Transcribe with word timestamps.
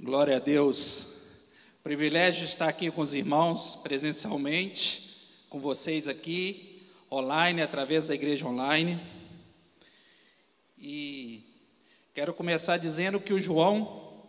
Glória 0.00 0.36
a 0.36 0.38
Deus. 0.38 1.08
Privilégio 1.82 2.44
estar 2.44 2.68
aqui 2.68 2.88
com 2.88 3.00
os 3.00 3.14
irmãos 3.14 3.74
presencialmente, 3.74 5.26
com 5.50 5.58
vocês 5.58 6.06
aqui, 6.06 6.86
online, 7.10 7.62
através 7.62 8.06
da 8.06 8.14
igreja 8.14 8.46
online. 8.46 9.00
E 10.78 11.42
quero 12.14 12.32
começar 12.32 12.76
dizendo 12.76 13.18
que 13.18 13.32
o 13.32 13.40
João 13.40 14.22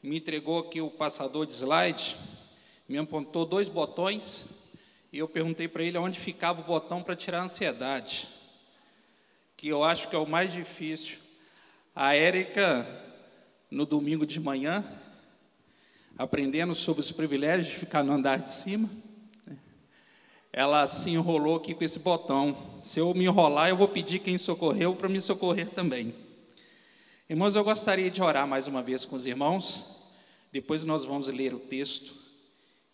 me 0.00 0.18
entregou 0.18 0.60
aqui 0.60 0.80
o 0.80 0.92
passador 0.92 1.44
de 1.44 1.54
slide, 1.54 2.16
me 2.88 2.96
apontou 2.96 3.44
dois 3.44 3.68
botões 3.68 4.44
e 5.12 5.18
eu 5.18 5.26
perguntei 5.26 5.66
para 5.66 5.82
ele 5.82 5.98
onde 5.98 6.20
ficava 6.20 6.60
o 6.60 6.64
botão 6.64 7.02
para 7.02 7.16
tirar 7.16 7.40
a 7.40 7.44
ansiedade, 7.44 8.28
que 9.56 9.66
eu 9.66 9.82
acho 9.82 10.08
que 10.08 10.14
é 10.14 10.18
o 10.20 10.24
mais 10.24 10.52
difícil. 10.52 11.18
A 11.96 12.14
Érica, 12.14 12.86
no 13.68 13.84
domingo 13.84 14.24
de 14.24 14.38
manhã, 14.38 14.84
aprendendo 16.18 16.74
sobre 16.74 17.00
os 17.00 17.12
privilégios 17.12 17.68
de 17.68 17.78
ficar 17.78 18.02
no 18.02 18.12
andar 18.12 18.40
de 18.40 18.50
cima, 18.50 18.90
né, 19.46 19.56
ela 20.52 20.86
se 20.88 21.10
enrolou 21.10 21.56
aqui 21.56 21.74
com 21.74 21.84
esse 21.84 21.98
botão. 21.98 22.56
Se 22.82 22.98
eu 22.98 23.12
me 23.12 23.24
enrolar, 23.24 23.68
eu 23.68 23.76
vou 23.76 23.88
pedir 23.88 24.20
quem 24.20 24.38
socorreu 24.38 24.94
para 24.96 25.08
me 25.08 25.20
socorrer 25.20 25.68
também. 25.70 26.14
Irmãos, 27.28 27.56
eu 27.56 27.64
gostaria 27.64 28.10
de 28.10 28.22
orar 28.22 28.46
mais 28.46 28.66
uma 28.66 28.82
vez 28.82 29.04
com 29.04 29.16
os 29.16 29.26
irmãos. 29.26 29.84
Depois 30.52 30.84
nós 30.84 31.04
vamos 31.04 31.28
ler 31.28 31.52
o 31.52 31.58
texto 31.58 32.14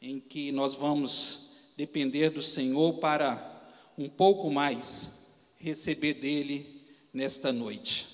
em 0.01 0.19
que 0.19 0.51
nós 0.51 0.75
vamos 0.75 1.53
depender 1.77 2.31
do 2.31 2.43
Senhor 2.43 2.95
para 2.95 3.51
um 3.97 4.09
pouco 4.09 4.51
mais 4.51 5.29
receber 5.59 6.15
dele 6.15 6.83
nesta 7.13 7.53
noite. 7.53 8.09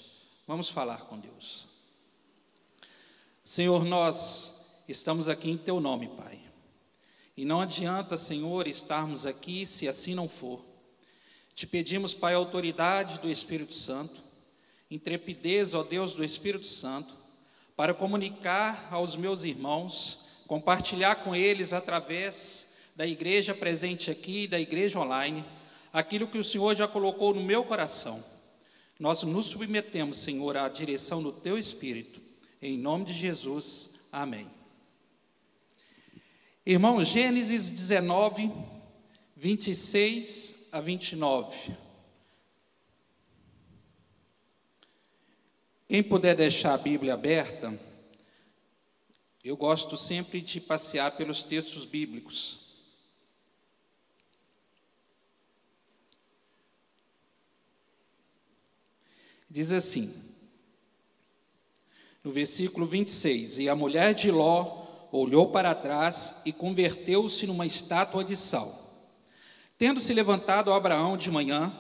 Vamos 0.46 0.68
falar 0.68 1.06
com 1.06 1.18
Deus. 1.18 1.66
Senhor, 3.44 3.84
nós 3.84 4.57
estamos 4.88 5.28
aqui 5.28 5.50
em 5.50 5.56
teu 5.56 5.80
nome, 5.80 6.08
Pai. 6.08 6.38
E 7.36 7.44
não 7.44 7.60
adianta, 7.60 8.16
Senhor, 8.16 8.66
estarmos 8.66 9.26
aqui 9.26 9.64
se 9.64 9.86
assim 9.86 10.14
não 10.14 10.28
for. 10.28 10.64
Te 11.54 11.66
pedimos, 11.66 12.14
Pai, 12.14 12.34
autoridade 12.34 13.20
do 13.20 13.30
Espírito 13.30 13.74
Santo, 13.74 14.22
intrepidez, 14.90 15.74
ó 15.74 15.82
Deus, 15.82 16.14
do 16.14 16.24
Espírito 16.24 16.66
Santo, 16.66 17.14
para 17.76 17.94
comunicar 17.94 18.88
aos 18.90 19.14
meus 19.14 19.44
irmãos, 19.44 20.24
compartilhar 20.46 21.16
com 21.16 21.36
eles 21.36 21.72
através 21.72 22.66
da 22.96 23.06
igreja 23.06 23.54
presente 23.54 24.10
aqui, 24.10 24.48
da 24.48 24.58
igreja 24.58 24.98
online, 24.98 25.44
aquilo 25.92 26.26
que 26.26 26.38
o 26.38 26.44
Senhor 26.44 26.74
já 26.74 26.88
colocou 26.88 27.32
no 27.32 27.42
meu 27.42 27.62
coração. 27.62 28.24
Nós 28.98 29.22
nos 29.22 29.46
submetemos, 29.46 30.16
Senhor, 30.16 30.56
à 30.56 30.68
direção 30.68 31.22
do 31.22 31.30
teu 31.30 31.56
Espírito. 31.56 32.20
Em 32.60 32.76
nome 32.76 33.04
de 33.04 33.12
Jesus, 33.12 33.90
amém. 34.10 34.57
Irmão, 36.70 37.02
Gênesis 37.02 37.70
19, 37.70 38.52
26 39.34 40.54
a 40.70 40.82
29. 40.82 41.74
Quem 45.88 46.02
puder 46.02 46.36
deixar 46.36 46.74
a 46.74 46.76
Bíblia 46.76 47.14
aberta, 47.14 47.72
eu 49.42 49.56
gosto 49.56 49.96
sempre 49.96 50.42
de 50.42 50.60
passear 50.60 51.16
pelos 51.16 51.42
textos 51.42 51.86
bíblicos. 51.86 52.58
Diz 59.48 59.72
assim, 59.72 60.14
no 62.22 62.30
versículo 62.30 62.84
26: 62.84 63.58
E 63.58 63.70
a 63.70 63.74
mulher 63.74 64.12
de 64.12 64.30
Ló 64.30 64.86
olhou 65.12 65.48
para 65.48 65.74
trás 65.74 66.42
e 66.44 66.52
converteu-se 66.52 67.46
numa 67.46 67.66
estátua 67.66 68.24
de 68.24 68.36
sal. 68.36 68.88
Tendo 69.78 70.00
se 70.00 70.12
levantado 70.12 70.72
Abraão 70.72 71.16
de 71.16 71.30
manhã, 71.30 71.72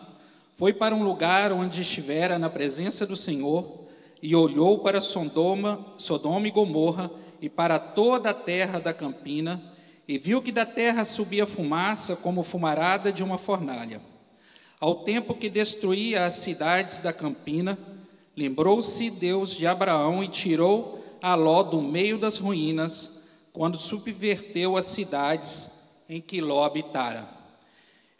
foi 0.54 0.72
para 0.72 0.94
um 0.94 1.02
lugar 1.02 1.52
onde 1.52 1.82
estivera 1.82 2.38
na 2.38 2.48
presença 2.48 3.06
do 3.06 3.16
Senhor 3.16 3.86
e 4.22 4.34
olhou 4.34 4.80
para 4.80 5.00
Sodoma, 5.00 5.94
Sodoma 5.96 6.48
e 6.48 6.50
Gomorra 6.50 7.10
e 7.40 7.48
para 7.48 7.78
toda 7.78 8.30
a 8.30 8.34
terra 8.34 8.78
da 8.80 8.92
campina 8.92 9.62
e 10.06 10.16
viu 10.16 10.40
que 10.40 10.50
da 10.50 10.64
terra 10.64 11.04
subia 11.04 11.46
fumaça 11.46 12.16
como 12.16 12.42
fumarada 12.42 13.12
de 13.12 13.22
uma 13.22 13.36
fornalha. 13.36 14.00
Ao 14.80 15.02
tempo 15.04 15.34
que 15.34 15.50
destruía 15.50 16.24
as 16.24 16.34
cidades 16.34 16.98
da 16.98 17.12
campina, 17.12 17.78
lembrou-se 18.36 19.10
Deus 19.10 19.50
de 19.50 19.66
Abraão 19.66 20.22
e 20.24 20.28
tirou 20.28 21.04
a 21.20 21.34
Ló 21.34 21.62
do 21.62 21.82
meio 21.82 22.16
das 22.16 22.38
ruínas, 22.38 23.17
quando 23.58 23.76
subverteu 23.76 24.76
as 24.76 24.84
cidades 24.84 25.68
em 26.08 26.20
que 26.20 26.40
Ló 26.40 26.62
habitara. 26.62 27.28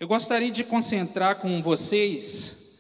Eu 0.01 0.09
gostaria 0.09 0.51
de 0.51 0.65
concentrar 0.65 1.37
com 1.37 1.63
vocês 1.63 2.77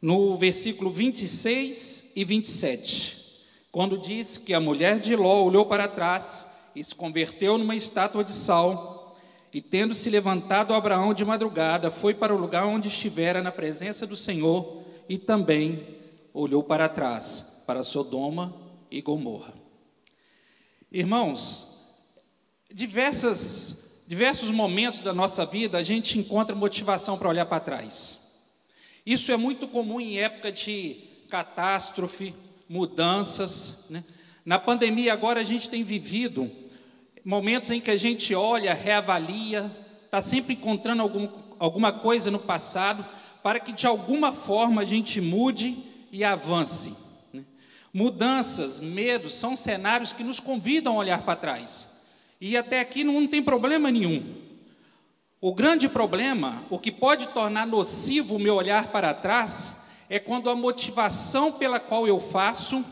no 0.00 0.36
versículo 0.36 0.88
26 0.88 2.12
e 2.14 2.24
27, 2.24 3.42
quando 3.72 3.98
diz 3.98 4.38
que 4.38 4.54
a 4.54 4.60
mulher 4.60 5.00
de 5.00 5.16
Ló 5.16 5.42
olhou 5.42 5.66
para 5.66 5.88
trás 5.88 6.46
e 6.76 6.84
se 6.84 6.94
converteu 6.94 7.58
numa 7.58 7.74
estátua 7.74 8.22
de 8.22 8.32
sal 8.32 9.18
e 9.52 9.60
tendo 9.60 9.92
se 9.92 10.08
levantado 10.08 10.74
Abraão 10.74 11.12
de 11.12 11.24
madrugada, 11.24 11.90
foi 11.90 12.14
para 12.14 12.32
o 12.32 12.38
lugar 12.38 12.66
onde 12.66 12.86
estivera 12.86 13.42
na 13.42 13.50
presença 13.50 14.06
do 14.06 14.14
Senhor 14.14 14.84
e 15.08 15.18
também 15.18 15.84
olhou 16.32 16.62
para 16.62 16.88
trás, 16.88 17.64
para 17.66 17.82
Sodoma 17.82 18.54
e 18.92 19.02
Gomorra. 19.02 19.54
Irmãos, 20.92 21.74
diversas, 22.76 24.02
diversos 24.06 24.50
momentos 24.50 25.00
da 25.00 25.14
nossa 25.14 25.46
vida 25.46 25.78
a 25.78 25.82
gente 25.82 26.18
encontra 26.18 26.54
motivação 26.54 27.16
para 27.16 27.30
olhar 27.30 27.46
para 27.46 27.58
trás. 27.58 28.18
Isso 29.06 29.32
é 29.32 29.36
muito 29.38 29.66
comum 29.66 29.98
em 29.98 30.18
época 30.18 30.52
de 30.52 30.98
catástrofe, 31.30 32.34
mudanças. 32.68 33.86
Né? 33.88 34.04
Na 34.44 34.58
pandemia 34.58 35.14
agora 35.14 35.40
a 35.40 35.42
gente 35.42 35.70
tem 35.70 35.82
vivido 35.82 36.52
momentos 37.24 37.70
em 37.70 37.80
que 37.80 37.90
a 37.90 37.96
gente 37.96 38.34
olha, 38.34 38.74
reavalia, 38.74 39.74
está 40.04 40.20
sempre 40.20 40.52
encontrando 40.52 41.00
algum, 41.00 41.30
alguma 41.58 41.94
coisa 41.94 42.30
no 42.30 42.38
passado, 42.38 43.06
para 43.42 43.58
que 43.58 43.72
de 43.72 43.86
alguma 43.86 44.32
forma 44.32 44.82
a 44.82 44.84
gente 44.84 45.18
mude 45.18 45.78
e 46.12 46.22
avance. 46.22 46.94
Né? 47.32 47.42
Mudanças, 47.90 48.80
medos, 48.80 49.34
são 49.34 49.56
cenários 49.56 50.12
que 50.12 50.22
nos 50.22 50.40
convidam 50.40 50.92
a 50.92 50.98
olhar 50.98 51.22
para 51.22 51.36
trás. 51.36 51.95
E 52.40 52.56
até 52.56 52.80
aqui 52.80 53.02
não 53.02 53.26
tem 53.26 53.42
problema 53.42 53.90
nenhum. 53.90 54.34
O 55.40 55.54
grande 55.54 55.88
problema, 55.88 56.64
o 56.70 56.78
que 56.78 56.90
pode 56.90 57.28
tornar 57.28 57.66
nocivo 57.66 58.36
o 58.36 58.38
meu 58.38 58.54
olhar 58.54 58.88
para 58.88 59.14
trás, 59.14 59.76
é 60.08 60.18
quando 60.18 60.48
a 60.48 60.56
motivação 60.56 61.52
pela 61.52 61.78
qual 61.78 62.06
eu 62.06 62.18
faço 62.18 62.84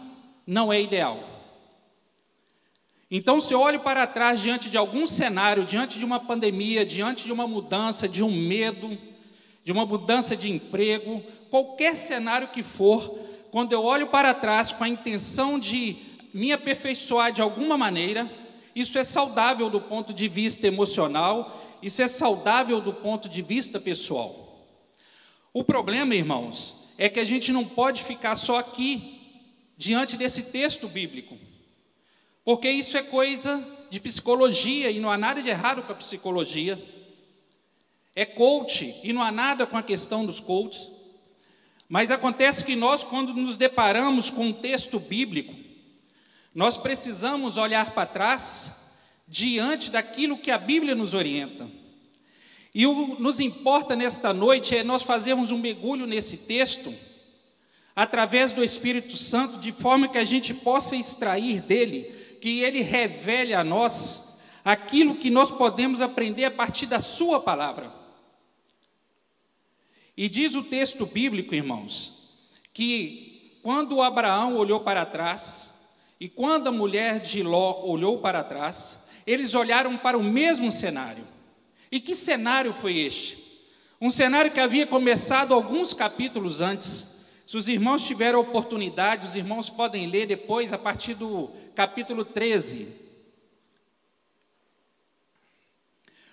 não 0.47 0.73
é 0.73 0.81
ideal. 0.81 1.35
Então, 3.11 3.41
se 3.41 3.53
eu 3.53 3.61
olho 3.61 3.81
para 3.81 4.07
trás 4.07 4.41
diante 4.41 4.69
de 4.69 4.77
algum 4.77 5.07
cenário, 5.07 5.65
diante 5.65 5.99
de 5.99 6.05
uma 6.05 6.19
pandemia, 6.19 6.85
diante 6.85 7.25
de 7.25 7.33
uma 7.33 7.47
mudança, 7.47 8.09
de 8.09 8.23
um 8.23 8.31
medo, 8.31 8.99
de 9.63 9.73
uma 9.73 9.87
mudança 9.87 10.37
de 10.37 10.51
emprego, 10.51 11.23
qualquer 11.51 11.97
cenário 11.97 12.49
que 12.49 12.63
for, 12.63 13.19
quando 13.51 13.73
eu 13.73 13.85
olho 13.85 14.09
para 14.09 14.35
trás 14.35 14.73
com 14.73 14.83
a 14.83 14.89
intenção 14.89 15.59
de 15.59 15.97
me 16.33 16.53
aperfeiçoar 16.53 17.33
de 17.33 17.41
alguma 17.41 17.79
maneira, 17.79 18.29
isso 18.75 18.99
é 18.99 19.05
saudável 19.05 19.71
do 19.71 19.81
ponto 19.81 20.13
de 20.13 20.29
vista 20.29 20.67
emocional, 20.67 21.79
isso 21.83 22.03
é 22.03 22.09
saudável 22.09 22.81
do 22.81 22.93
ponto 22.93 23.29
de 23.29 23.43
vista 23.43 23.79
pessoal. 23.81 24.67
O 25.53 25.63
problema, 25.63 26.15
irmãos, 26.15 26.75
é 26.99 27.09
que 27.09 27.21
a 27.21 27.25
gente 27.25 27.53
não 27.53 27.65
pode 27.65 28.03
ficar 28.03 28.35
só 28.35 28.59
aqui, 28.59 29.21
diante 29.77 30.17
desse 30.17 30.45
texto 30.45 30.89
bíblico. 30.89 31.37
Porque 32.45 32.71
isso 32.71 32.97
é 32.97 33.03
coisa 33.03 33.63
de 33.91 34.01
psicologia 34.01 34.91
e 34.91 35.01
não 35.01 35.11
há 35.11 35.17
nada 35.17 35.43
de 35.43 35.49
errado 35.49 35.83
com 35.83 35.93
a 35.93 35.97
psicologia. 35.97 36.83
É 38.15 38.25
coach 38.25 38.95
e 39.03 39.13
não 39.13 39.23
há 39.23 39.33
nada 39.33 39.67
com 39.67 39.77
a 39.77 39.83
questão 39.83 40.25
dos 40.27 40.41
coaches. 40.41 40.89
Mas 41.89 42.11
acontece 42.11 42.65
que 42.65 42.77
nós, 42.77 43.03
quando 43.03 43.35
nos 43.35 43.57
deparamos 43.57 44.31
com 44.31 44.47
um 44.47 44.53
texto 44.53 44.99
bíblico, 44.99 45.55
nós 46.55 46.77
precisamos 46.77 47.57
olhar 47.57 47.91
para 47.91 48.07
trás 48.07 48.73
diante 49.27 49.91
daquilo 49.91 50.39
que 50.39 50.51
a 50.51 50.59
Bíblia 50.59 50.95
nos 50.95 51.13
orienta. 51.13 51.69
E 52.75 52.87
o 52.87 53.19
nos 53.19 53.41
importa 53.41 53.97
nesta 53.97 54.33
noite 54.33 54.77
é 54.77 54.85
nós 54.85 55.03
fazermos 55.03 55.51
um 55.51 55.59
mergulho 55.59 56.07
nesse 56.07 56.37
texto, 56.37 56.95
através 57.95 58.53
do 58.53 58.63
Espírito 58.63 59.17
Santo, 59.17 59.59
de 59.59 59.73
forma 59.73 60.09
que 60.09 60.19
a 60.19 60.25
gente 60.25 60.53
possa 60.53 60.97
extrair 60.97 61.61
dele 61.61 62.13
que 62.45 62.61
Ele 62.61 62.83
revele 62.83 63.55
a 63.55 63.65
nós 63.65 64.21
aquilo 64.63 65.17
que 65.17 65.31
nós 65.31 65.51
podemos 65.51 66.03
aprender 66.03 66.45
a 66.45 66.51
partir 66.51 66.85
da 66.85 67.01
Sua 67.01 67.41
palavra. 67.41 67.91
E 70.15 70.29
diz 70.29 70.55
o 70.55 70.63
texto 70.63 71.07
bíblico, 71.07 71.55
irmãos, 71.55 72.37
que 72.73 73.59
quando 73.63 74.03
Abraão 74.03 74.57
olhou 74.57 74.81
para 74.81 75.07
trás 75.07 75.74
E 76.21 76.29
quando 76.29 76.69
a 76.69 76.73
mulher 76.73 77.21
de 77.21 77.43
Ló 77.43 77.83
olhou 77.85 78.19
para 78.19 78.45
trás, 78.45 78.99
eles 79.27 79.55
olharam 79.55 79.97
para 79.97 80.17
o 80.17 80.23
mesmo 80.23 80.71
cenário. 80.71 81.25
E 81.91 82.01
que 82.01 82.15
cenário 82.15 82.73
foi 82.73 82.99
este? 82.99 83.39
Um 84.01 84.11
cenário 84.11 84.51
que 84.51 84.61
havia 84.61 84.87
começado 84.87 85.55
alguns 85.55 85.95
capítulos 85.95 86.61
antes. 86.61 87.25
Se 87.47 87.57
os 87.57 87.69
irmãos 87.69 88.05
tiverem 88.05 88.39
oportunidade, 88.39 89.27
os 89.27 89.37
irmãos 89.37 89.71
podem 89.71 90.07
ler 90.07 90.27
depois, 90.27 90.73
a 90.73 90.79
partir 90.79 91.15
do 91.15 91.51
capítulo 91.75 92.25
13. 92.25 92.89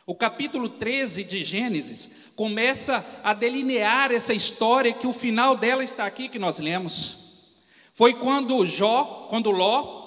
O 0.05 0.15
capítulo 0.15 0.67
13 0.67 1.23
de 1.23 1.43
Gênesis 1.43 2.09
começa 2.35 3.05
a 3.23 3.33
delinear 3.33 4.11
essa 4.11 4.33
história 4.33 4.93
que 4.93 5.07
o 5.07 5.13
final 5.13 5.55
dela 5.55 5.83
está 5.83 6.05
aqui 6.05 6.27
que 6.27 6.39
nós 6.39 6.59
lemos. 6.59 7.20
Foi 7.93 8.13
quando 8.13 8.65
Jó, 8.65 9.27
quando 9.29 9.51
Ló, 9.51 10.01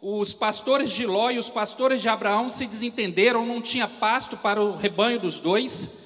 os 0.00 0.32
pastores 0.32 0.90
de 0.92 1.04
Ló 1.06 1.30
e 1.30 1.38
os 1.38 1.48
pastores 1.48 2.00
de 2.00 2.08
Abraão 2.08 2.48
se 2.48 2.66
desentenderam, 2.66 3.44
não 3.46 3.60
tinha 3.60 3.88
pasto 3.88 4.36
para 4.36 4.62
o 4.62 4.76
rebanho 4.76 5.18
dos 5.18 5.40
dois. 5.40 6.04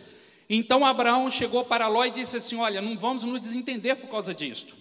Então 0.49 0.87
Abraão 0.87 1.31
chegou 1.31 1.65
para 1.65 1.89
Ló 1.89 2.05
e 2.05 2.11
disse 2.11 2.39
assim: 2.39 2.57
Olha, 2.57 2.81
não 2.81 2.97
vamos 2.97 3.25
nos 3.25 3.41
desentender 3.41 3.97
por 3.97 4.09
causa 4.09 4.33
disto. 4.33 4.75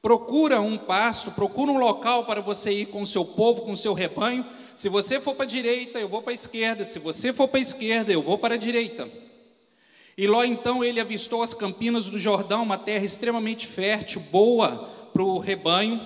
Procura 0.00 0.60
um 0.60 0.78
pasto, 0.78 1.30
procura 1.30 1.72
um 1.72 1.78
local 1.78 2.24
para 2.24 2.40
você 2.40 2.70
ir 2.70 2.86
com 2.86 3.02
o 3.02 3.06
seu 3.06 3.24
povo, 3.24 3.62
com 3.62 3.72
o 3.72 3.76
seu 3.76 3.92
rebanho. 3.92 4.46
Se 4.76 4.88
você 4.88 5.20
for 5.20 5.34
para 5.34 5.44
a 5.44 5.48
direita, 5.48 5.98
eu 5.98 6.08
vou 6.08 6.22
para 6.22 6.32
a 6.32 6.34
esquerda. 6.34 6.84
Se 6.84 6.98
você 6.98 7.32
for 7.32 7.48
para 7.48 7.58
a 7.58 7.62
esquerda, 7.62 8.12
eu 8.12 8.22
vou 8.22 8.38
para 8.38 8.54
a 8.54 8.58
direita. 8.58 9.10
E 10.16 10.26
Ló 10.26 10.44
então 10.44 10.84
ele 10.84 11.00
avistou 11.00 11.42
as 11.42 11.52
campinas 11.52 12.06
do 12.06 12.18
Jordão, 12.18 12.62
uma 12.62 12.78
terra 12.78 13.04
extremamente 13.04 13.66
fértil, 13.66 14.22
boa 14.30 14.99
para 15.12 15.22
o 15.22 15.38
rebanho. 15.38 16.00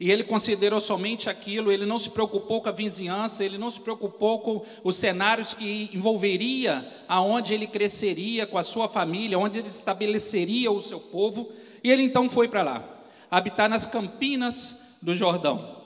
E 0.00 0.10
ele 0.10 0.24
considerou 0.24 0.80
somente 0.80 1.28
aquilo, 1.28 1.70
ele 1.70 1.84
não 1.84 1.98
se 1.98 2.08
preocupou 2.08 2.62
com 2.62 2.70
a 2.70 2.72
vizinhança, 2.72 3.44
ele 3.44 3.58
não 3.58 3.70
se 3.70 3.78
preocupou 3.78 4.38
com 4.40 4.64
os 4.82 4.96
cenários 4.96 5.52
que 5.52 5.90
envolveria 5.92 6.90
aonde 7.06 7.52
ele 7.52 7.66
cresceria 7.66 8.46
com 8.46 8.56
a 8.56 8.62
sua 8.62 8.88
família, 8.88 9.38
onde 9.38 9.58
ele 9.58 9.68
estabeleceria 9.68 10.72
o 10.72 10.80
seu 10.80 10.98
povo, 10.98 11.52
e 11.84 11.90
ele 11.90 12.02
então 12.02 12.30
foi 12.30 12.48
para 12.48 12.62
lá, 12.62 13.02
habitar 13.30 13.68
nas 13.68 13.84
campinas 13.84 14.74
do 15.02 15.14
Jordão. 15.14 15.80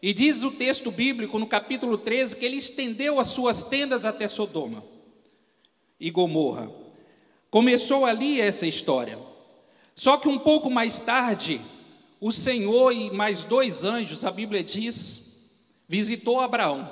E 0.00 0.14
diz 0.14 0.42
o 0.42 0.50
texto 0.50 0.90
bíblico 0.90 1.38
no 1.38 1.46
capítulo 1.46 1.98
13 1.98 2.36
que 2.36 2.46
ele 2.46 2.56
estendeu 2.56 3.20
as 3.20 3.26
suas 3.26 3.62
tendas 3.62 4.06
até 4.06 4.26
Sodoma 4.28 4.82
e 6.00 6.10
Gomorra. 6.10 6.70
Começou 7.50 8.06
ali 8.06 8.40
essa 8.40 8.66
história. 8.66 9.18
Só 9.98 10.16
que 10.16 10.28
um 10.28 10.38
pouco 10.38 10.70
mais 10.70 11.00
tarde, 11.00 11.60
o 12.20 12.30
Senhor 12.30 12.92
e 12.92 13.10
mais 13.10 13.42
dois 13.42 13.82
anjos, 13.84 14.24
a 14.24 14.30
Bíblia 14.30 14.62
diz, 14.62 15.44
visitou 15.88 16.40
Abraão. 16.40 16.88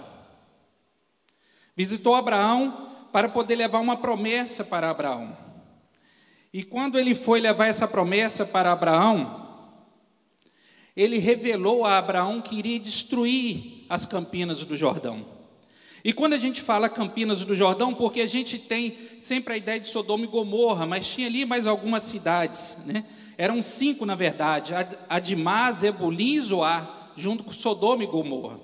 Visitou 1.76 2.16
Abraão 2.16 3.06
para 3.12 3.28
poder 3.28 3.54
levar 3.54 3.78
uma 3.78 3.96
promessa 3.96 4.64
para 4.64 4.90
Abraão. 4.90 5.38
E 6.52 6.64
quando 6.64 6.98
ele 6.98 7.14
foi 7.14 7.38
levar 7.38 7.66
essa 7.66 7.86
promessa 7.86 8.44
para 8.44 8.72
Abraão, 8.72 9.46
ele 10.96 11.18
revelou 11.18 11.84
a 11.84 11.98
Abraão 11.98 12.42
que 12.42 12.56
iria 12.56 12.80
destruir 12.80 13.86
as 13.88 14.04
campinas 14.04 14.64
do 14.64 14.76
Jordão. 14.76 15.35
E 16.06 16.12
quando 16.12 16.34
a 16.34 16.38
gente 16.38 16.60
fala 16.62 16.88
Campinas 16.88 17.44
do 17.44 17.52
Jordão, 17.52 17.92
porque 17.92 18.20
a 18.20 18.28
gente 18.28 18.60
tem 18.60 18.96
sempre 19.18 19.54
a 19.54 19.56
ideia 19.56 19.80
de 19.80 19.88
Sodoma 19.88 20.22
e 20.22 20.28
Gomorra, 20.28 20.86
mas 20.86 21.04
tinha 21.04 21.26
ali 21.26 21.44
mais 21.44 21.66
algumas 21.66 22.04
cidades, 22.04 22.76
né? 22.86 23.04
Eram 23.36 23.60
cinco, 23.60 24.06
na 24.06 24.14
verdade: 24.14 24.72
Adimá, 25.08 25.68
Zebulim 25.72 26.34
e 26.34 26.40
Zoar, 26.40 27.10
junto 27.16 27.42
com 27.42 27.50
Sodoma 27.50 28.04
e 28.04 28.06
Gomorra. 28.06 28.60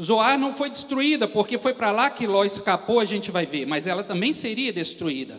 Zoar 0.00 0.38
não 0.38 0.54
foi 0.54 0.70
destruída, 0.70 1.28
porque 1.28 1.58
foi 1.58 1.74
para 1.74 1.90
lá 1.90 2.08
que 2.08 2.26
Ló 2.26 2.42
escapou, 2.42 3.00
a 3.00 3.04
gente 3.04 3.30
vai 3.30 3.44
ver, 3.44 3.66
mas 3.66 3.86
ela 3.86 4.02
também 4.02 4.32
seria 4.32 4.72
destruída. 4.72 5.38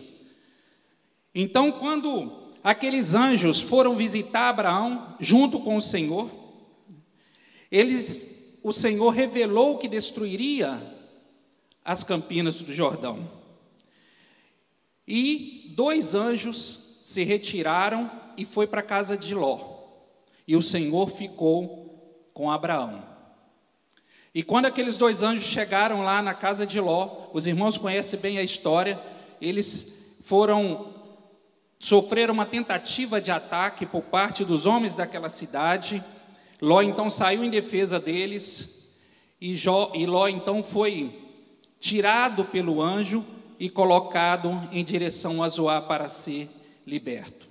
Então, 1.34 1.72
quando 1.72 2.52
aqueles 2.62 3.16
anjos 3.16 3.60
foram 3.60 3.96
visitar 3.96 4.50
Abraão 4.50 5.16
junto 5.18 5.58
com 5.58 5.76
o 5.76 5.82
Senhor, 5.82 6.30
eles, 7.72 8.54
o 8.62 8.70
Senhor 8.72 9.10
revelou 9.10 9.78
que 9.78 9.88
destruiria 9.88 10.99
as 11.84 12.04
campinas 12.04 12.62
do 12.62 12.72
Jordão. 12.72 13.30
E 15.06 15.72
dois 15.74 16.14
anjos 16.14 17.00
se 17.02 17.24
retiraram 17.24 18.10
e 18.36 18.44
foi 18.44 18.66
para 18.66 18.80
a 18.80 18.84
casa 18.84 19.16
de 19.16 19.34
Ló. 19.34 19.58
E 20.46 20.56
o 20.56 20.62
Senhor 20.62 21.08
ficou 21.10 22.30
com 22.32 22.50
Abraão. 22.50 23.02
E 24.34 24.42
quando 24.42 24.66
aqueles 24.66 24.96
dois 24.96 25.22
anjos 25.22 25.44
chegaram 25.44 26.02
lá 26.02 26.22
na 26.22 26.34
casa 26.34 26.64
de 26.64 26.78
Ló, 26.78 27.28
os 27.32 27.46
irmãos 27.46 27.76
conhecem 27.76 28.18
bem 28.20 28.38
a 28.38 28.42
história, 28.42 29.00
eles 29.40 30.16
foram 30.22 30.94
sofreram 31.80 32.34
uma 32.34 32.44
tentativa 32.44 33.20
de 33.20 33.30
ataque 33.30 33.86
por 33.86 34.02
parte 34.02 34.44
dos 34.44 34.66
homens 34.66 34.94
daquela 34.94 35.30
cidade. 35.30 36.04
Ló 36.60 36.82
então 36.82 37.08
saiu 37.08 37.42
em 37.42 37.50
defesa 37.50 37.98
deles 37.98 38.94
e, 39.40 39.56
Jó, 39.56 39.90
e 39.94 40.04
Ló 40.04 40.28
então 40.28 40.62
foi 40.62 41.29
tirado 41.80 42.44
pelo 42.44 42.80
anjo 42.82 43.24
e 43.58 43.68
colocado 43.68 44.68
em 44.70 44.84
direção 44.84 45.42
a 45.42 45.48
Zoar 45.48 45.82
para 45.88 46.08
ser 46.08 46.48
liberto. 46.86 47.48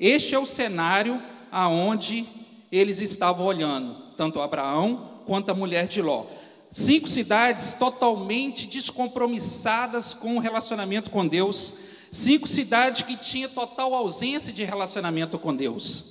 Este 0.00 0.34
é 0.34 0.38
o 0.38 0.46
cenário 0.46 1.22
aonde 1.50 2.26
eles 2.72 3.00
estavam 3.00 3.46
olhando, 3.46 3.94
tanto 4.16 4.40
Abraão 4.40 5.20
quanto 5.26 5.50
a 5.50 5.54
mulher 5.54 5.86
de 5.86 6.00
Ló. 6.00 6.24
Cinco 6.70 7.06
cidades 7.06 7.74
totalmente 7.74 8.66
descompromissadas 8.66 10.14
com 10.14 10.36
o 10.36 10.40
relacionamento 10.40 11.10
com 11.10 11.28
Deus, 11.28 11.74
cinco 12.10 12.48
cidades 12.48 13.02
que 13.02 13.16
tinham 13.16 13.50
total 13.50 13.94
ausência 13.94 14.52
de 14.52 14.64
relacionamento 14.64 15.38
com 15.38 15.54
Deus. 15.54 16.04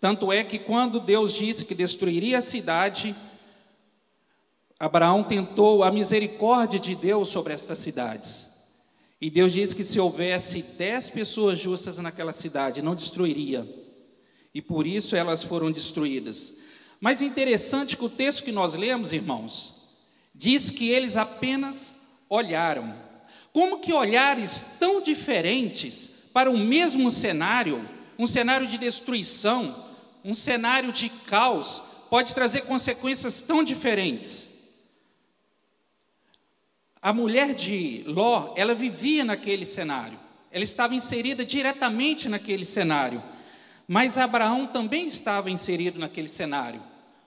Tanto 0.00 0.32
é 0.32 0.44
que 0.44 0.58
quando 0.58 1.00
Deus 1.00 1.34
disse 1.34 1.64
que 1.64 1.74
destruiria 1.74 2.38
a 2.38 2.42
cidade, 2.42 3.16
Abraão 4.78 5.22
tentou 5.24 5.82
a 5.82 5.90
misericórdia 5.90 6.78
de 6.78 6.94
Deus 6.94 7.30
sobre 7.30 7.54
estas 7.54 7.78
cidades. 7.78 8.46
E 9.18 9.30
Deus 9.30 9.54
disse 9.54 9.74
que 9.74 9.82
se 9.82 9.98
houvesse 9.98 10.62
dez 10.76 11.08
pessoas 11.08 11.58
justas 11.58 11.96
naquela 11.96 12.32
cidade, 12.32 12.82
não 12.82 12.94
destruiria. 12.94 13.66
E 14.52 14.60
por 14.60 14.86
isso 14.86 15.16
elas 15.16 15.42
foram 15.42 15.72
destruídas. 15.72 16.52
Mas 17.00 17.22
interessante 17.22 17.96
que 17.96 18.04
o 18.04 18.10
texto 18.10 18.44
que 18.44 18.52
nós 18.52 18.74
lemos, 18.74 19.14
irmãos, 19.14 19.74
diz 20.34 20.70
que 20.70 20.90
eles 20.90 21.16
apenas 21.16 21.94
olharam. 22.28 22.94
Como 23.54 23.80
que 23.80 23.94
olhares 23.94 24.66
tão 24.78 25.00
diferentes 25.00 26.10
para 26.34 26.50
o 26.50 26.58
mesmo 26.58 27.10
cenário, 27.10 27.88
um 28.18 28.26
cenário 28.26 28.66
de 28.66 28.76
destruição, 28.76 29.74
um 30.22 30.34
cenário 30.34 30.92
de 30.92 31.08
caos, 31.08 31.82
pode 32.10 32.34
trazer 32.34 32.62
consequências 32.62 33.40
tão 33.40 33.64
diferentes? 33.64 34.55
A 37.06 37.12
mulher 37.12 37.54
de 37.54 38.02
Ló, 38.04 38.52
ela 38.56 38.74
vivia 38.74 39.24
naquele 39.24 39.64
cenário, 39.64 40.18
ela 40.50 40.64
estava 40.64 40.92
inserida 40.92 41.44
diretamente 41.44 42.28
naquele 42.28 42.64
cenário, 42.64 43.22
mas 43.86 44.18
Abraão 44.18 44.66
também 44.66 45.06
estava 45.06 45.48
inserido 45.48 46.00
naquele 46.00 46.26
cenário, 46.26 46.82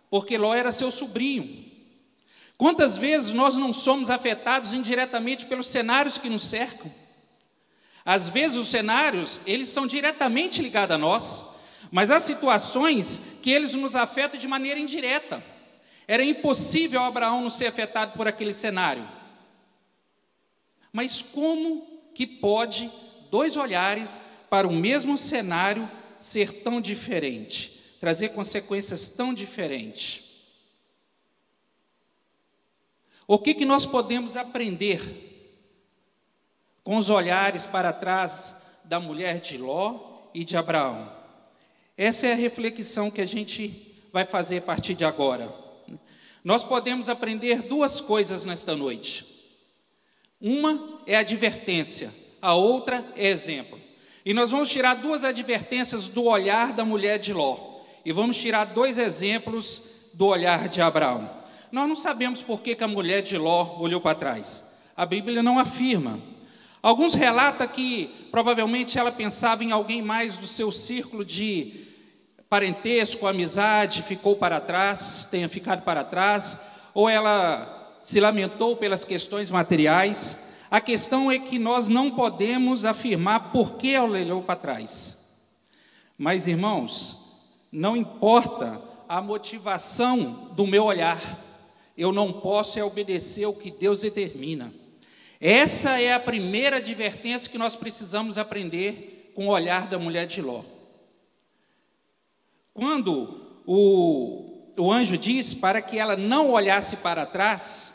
porque 0.09 0.37
Ló 0.37 0.53
era 0.53 0.73
seu 0.73 0.91
sobrinho. 0.91 1.63
Quantas 2.57 2.97
vezes 2.97 3.31
nós 3.31 3.55
não 3.55 3.71
somos 3.71 4.09
afetados 4.09 4.73
indiretamente 4.73 5.45
pelos 5.45 5.69
cenários 5.69 6.17
que 6.17 6.27
nos 6.27 6.43
cercam? 6.43 6.93
Às 8.03 8.27
vezes 8.27 8.57
os 8.57 8.67
cenários, 8.67 9.39
eles 9.45 9.69
são 9.69 9.87
diretamente 9.87 10.61
ligados 10.61 10.95
a 10.95 10.97
nós, 10.97 11.45
mas 11.89 12.11
há 12.11 12.19
situações 12.19 13.21
que 13.41 13.49
eles 13.49 13.73
nos 13.73 13.95
afetam 13.95 14.37
de 14.37 14.45
maneira 14.45 14.77
indireta. 14.77 15.41
Era 16.05 16.21
impossível 16.21 17.01
Abraão 17.01 17.39
não 17.43 17.49
ser 17.49 17.67
afetado 17.67 18.11
por 18.17 18.27
aquele 18.27 18.53
cenário. 18.53 19.18
Mas 20.91 21.21
como 21.21 21.87
que 22.13 22.25
pode 22.25 22.89
dois 23.29 23.55
olhares 23.55 24.19
para 24.49 24.67
o 24.67 24.73
mesmo 24.73 25.17
cenário 25.17 25.89
ser 26.19 26.63
tão 26.63 26.81
diferente, 26.81 27.79
trazer 27.99 28.29
consequências 28.29 29.07
tão 29.09 29.33
diferentes? 29.33 30.23
O 33.27 33.37
que, 33.37 33.53
que 33.53 33.65
nós 33.65 33.85
podemos 33.85 34.35
aprender 34.35 35.27
com 36.83 36.97
os 36.97 37.11
olhares 37.11 37.67
para 37.67 37.93
trás 37.93 38.55
da 38.83 38.99
mulher 38.99 39.39
de 39.39 39.57
Ló 39.57 40.29
e 40.33 40.43
de 40.43 40.57
Abraão? 40.57 41.13
Essa 41.95 42.27
é 42.27 42.33
a 42.33 42.35
reflexão 42.35 43.11
que 43.11 43.21
a 43.21 43.25
gente 43.27 43.95
vai 44.11 44.25
fazer 44.25 44.57
a 44.57 44.61
partir 44.61 44.95
de 44.95 45.05
agora. 45.05 45.53
Nós 46.43 46.63
podemos 46.63 47.09
aprender 47.09 47.61
duas 47.61 48.01
coisas 48.01 48.45
nesta 48.45 48.75
noite. 48.75 49.38
Uma 50.41 51.01
é 51.05 51.17
advertência, 51.17 52.11
a 52.41 52.53
outra 52.53 53.05
é 53.15 53.27
exemplo. 53.27 53.79
E 54.23 54.33
nós 54.33 54.51
vamos 54.51 54.69
tirar 54.69 54.95
duas 54.95 55.23
advertências 55.23 56.07
do 56.07 56.25
olhar 56.25 56.71
da 56.73 56.85
mulher 56.85 57.19
de 57.19 57.33
Ló. 57.33 57.81
E 58.05 58.11
vamos 58.13 58.37
tirar 58.37 58.65
dois 58.65 58.97
exemplos 58.97 59.81
do 60.13 60.27
olhar 60.27 60.69
de 60.69 60.81
Abraão. 60.81 61.29
Nós 61.71 61.87
não 61.87 61.95
sabemos 61.95 62.41
por 62.41 62.61
que, 62.61 62.75
que 62.75 62.83
a 62.83 62.87
mulher 62.87 63.21
de 63.21 63.37
Ló 63.37 63.77
olhou 63.79 63.99
para 63.99 64.15
trás. 64.15 64.63
A 64.95 65.05
Bíblia 65.05 65.43
não 65.43 65.59
afirma. 65.59 66.19
Alguns 66.81 67.13
relatam 67.13 67.67
que 67.67 68.27
provavelmente 68.31 68.97
ela 68.97 69.11
pensava 69.11 69.63
em 69.63 69.71
alguém 69.71 70.01
mais 70.01 70.37
do 70.37 70.47
seu 70.47 70.71
círculo 70.71 71.25
de 71.25 71.87
parentesco, 72.49 73.27
amizade, 73.27 74.01
ficou 74.01 74.35
para 74.35 74.59
trás, 74.59 75.27
tenha 75.29 75.47
ficado 75.49 75.83
para 75.83 76.03
trás, 76.03 76.57
ou 76.93 77.09
ela 77.09 77.78
se 78.03 78.19
lamentou 78.19 78.75
pelas 78.75 79.03
questões 79.03 79.49
materiais. 79.51 80.37
A 80.69 80.79
questão 80.79 81.31
é 81.31 81.39
que 81.39 81.57
nós 81.57 81.87
não 81.87 82.11
podemos 82.11 82.85
afirmar 82.85 83.51
por 83.51 83.75
que 83.75 83.93
ela 83.93 84.17
olhou 84.17 84.41
para 84.41 84.55
trás. 84.55 85.17
Mas, 86.17 86.47
irmãos, 86.47 87.17
não 87.71 87.95
importa 87.95 88.81
a 89.07 89.21
motivação 89.21 90.51
do 90.55 90.67
meu 90.67 90.85
olhar, 90.85 91.19
eu 91.97 92.11
não 92.11 92.31
posso 92.31 92.79
é 92.79 92.83
obedecer 92.83 93.43
ao 93.43 93.53
que 93.53 93.71
Deus 93.71 94.01
determina. 94.01 94.73
Essa 95.39 96.01
é 96.01 96.13
a 96.13 96.19
primeira 96.19 96.77
advertência 96.77 97.49
que 97.49 97.57
nós 97.57 97.75
precisamos 97.75 98.37
aprender 98.37 99.31
com 99.33 99.47
o 99.47 99.51
olhar 99.51 99.87
da 99.87 99.97
mulher 99.97 100.27
de 100.27 100.41
Ló. 100.41 100.63
Quando 102.73 103.61
o, 103.65 104.58
o 104.79 104.91
anjo 104.91 105.17
diz 105.17 105.53
para 105.53 105.81
que 105.81 105.99
ela 105.99 106.15
não 106.15 106.51
olhasse 106.51 106.95
para 106.95 107.25
trás, 107.25 107.93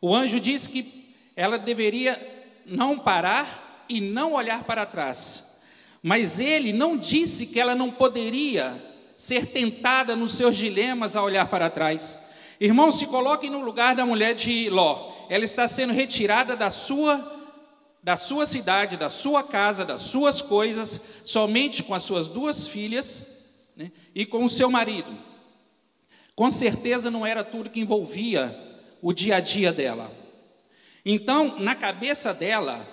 o 0.00 0.14
anjo 0.14 0.40
diz 0.40 0.66
que 0.66 1.14
ela 1.36 1.58
deveria 1.58 2.18
não 2.64 2.98
parar 2.98 3.84
e 3.88 4.00
não 4.00 4.32
olhar 4.32 4.64
para 4.64 4.86
trás. 4.86 5.58
Mas 6.02 6.40
ele 6.40 6.72
não 6.72 6.96
disse 6.96 7.46
que 7.46 7.60
ela 7.60 7.74
não 7.74 7.90
poderia 7.90 8.82
ser 9.18 9.46
tentada 9.46 10.16
nos 10.16 10.34
seus 10.34 10.56
dilemas 10.56 11.14
a 11.14 11.22
olhar 11.22 11.46
para 11.46 11.68
trás. 11.68 12.18
Irmãos, 12.60 12.98
se 12.98 13.06
coloquem 13.06 13.50
no 13.50 13.60
lugar 13.60 13.94
da 13.94 14.06
mulher 14.06 14.34
de 14.34 14.70
Ló. 14.70 15.12
Ela 15.28 15.44
está 15.44 15.68
sendo 15.68 15.92
retirada 15.92 16.56
da 16.56 16.70
sua 16.70 17.34
da 18.02 18.16
sua 18.16 18.46
cidade, 18.46 18.96
da 18.96 19.08
sua 19.08 19.42
casa, 19.42 19.84
das 19.84 20.02
suas 20.02 20.40
coisas, 20.40 21.00
somente 21.24 21.82
com 21.82 21.92
as 21.92 22.04
suas 22.04 22.28
duas 22.28 22.68
filhas 22.68 23.20
né, 23.76 23.90
e 24.14 24.24
com 24.24 24.44
o 24.44 24.48
seu 24.48 24.70
marido. 24.70 25.12
Com 26.36 26.50
certeza 26.50 27.10
não 27.10 27.24
era 27.24 27.42
tudo 27.42 27.70
que 27.70 27.80
envolvia 27.80 28.54
o 29.00 29.10
dia 29.10 29.36
a 29.36 29.40
dia 29.40 29.72
dela. 29.72 30.12
Então, 31.02 31.58
na 31.58 31.74
cabeça 31.74 32.34
dela, 32.34 32.86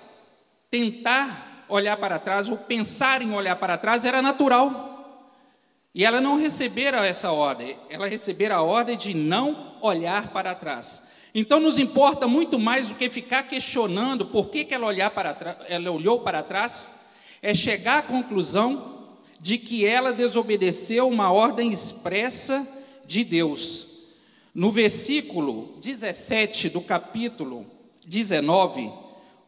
tentar 0.71 1.65
olhar 1.67 1.97
para 1.97 2.17
trás 2.19 2.47
ou 2.47 2.55
pensar 2.55 3.21
em 3.21 3.33
olhar 3.33 3.57
para 3.57 3.77
trás 3.77 4.05
era 4.05 4.21
natural. 4.21 5.29
E 5.93 6.05
ela 6.05 6.21
não 6.21 6.37
recebera 6.37 7.05
essa 7.05 7.31
ordem, 7.31 7.77
ela 7.89 8.07
recebera 8.07 8.55
a 8.55 8.61
ordem 8.61 8.95
de 8.95 9.13
não 9.13 9.75
olhar 9.81 10.29
para 10.29 10.55
trás. 10.55 11.03
Então 11.35 11.59
nos 11.59 11.77
importa 11.77 12.27
muito 12.27 12.57
mais 12.57 12.87
do 12.87 12.95
que 12.95 13.09
ficar 13.09 13.43
questionando 13.43 14.25
por 14.25 14.49
que, 14.49 14.63
que 14.63 14.73
ela, 14.73 14.87
olhar 14.87 15.11
para 15.11 15.57
ela 15.67 15.91
olhou 15.91 16.21
para 16.21 16.41
trás, 16.43 16.91
é 17.41 17.53
chegar 17.53 17.97
à 17.99 18.01
conclusão 18.03 19.09
de 19.39 19.57
que 19.57 19.85
ela 19.85 20.13
desobedeceu 20.13 21.09
uma 21.09 21.31
ordem 21.31 21.71
expressa 21.71 22.65
de 23.13 23.23
Deus. 23.23 23.85
No 24.55 24.71
versículo 24.71 25.77
17 25.79 26.69
do 26.69 26.81
capítulo 26.81 27.65
19, 28.05 28.91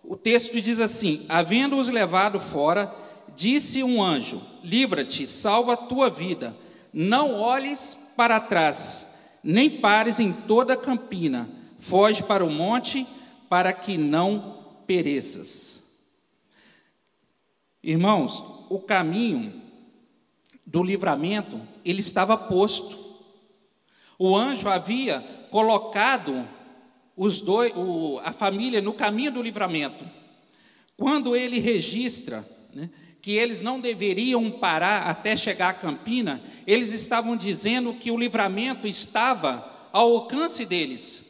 o 0.04 0.16
texto 0.16 0.62
diz 0.62 0.80
assim: 0.80 1.26
Havendo-os 1.28 1.90
levado 1.90 2.40
fora, 2.40 2.94
disse 3.36 3.84
um 3.84 4.02
anjo: 4.02 4.42
Livra-te, 4.64 5.26
salva 5.26 5.74
a 5.74 5.78
tua 5.78 6.10
vida. 6.10 6.56
Não 6.94 7.34
olhes 7.34 7.98
para 8.16 8.40
trás, 8.40 9.20
nem 9.44 9.70
pares 9.70 10.20
em 10.20 10.32
toda 10.32 10.74
a 10.74 10.78
campina. 10.78 11.50
Foge 11.80 12.24
para 12.24 12.46
o 12.46 12.50
monte, 12.50 13.06
para 13.50 13.74
que 13.74 13.98
não 13.98 14.64
pereças. 14.88 15.84
Irmãos, 17.84 18.44
o 18.70 18.80
caminho 18.80 19.62
do 20.66 20.82
livramento, 20.84 21.60
ele 21.84 22.00
estava 22.00 22.38
posto. 22.38 23.05
O 24.18 24.36
anjo 24.36 24.70
havia 24.70 25.22
colocado 25.50 26.48
os 27.16 27.42
dois, 27.42 27.74
o, 27.76 28.20
a 28.24 28.32
família 28.32 28.82
no 28.82 28.94
caminho 28.94 29.32
do 29.32 29.42
livramento. 29.42 30.06
Quando 30.98 31.36
ele 31.36 31.60
registra 31.60 32.48
né, 32.74 32.90
que 33.22 33.34
eles 33.34 33.62
não 33.62 33.80
deveriam 33.80 34.52
parar 34.52 35.04
até 35.04 35.36
chegar 35.36 35.70
à 35.70 35.74
Campina, 35.74 36.42
eles 36.66 36.94
estavam 36.94 37.36
dizendo 37.36 37.94
que 37.94 38.12
o 38.12 38.18
livramento 38.18 38.88
estava 38.88 39.90
ao 39.92 40.12
alcance 40.12 40.66
deles. 40.66 41.24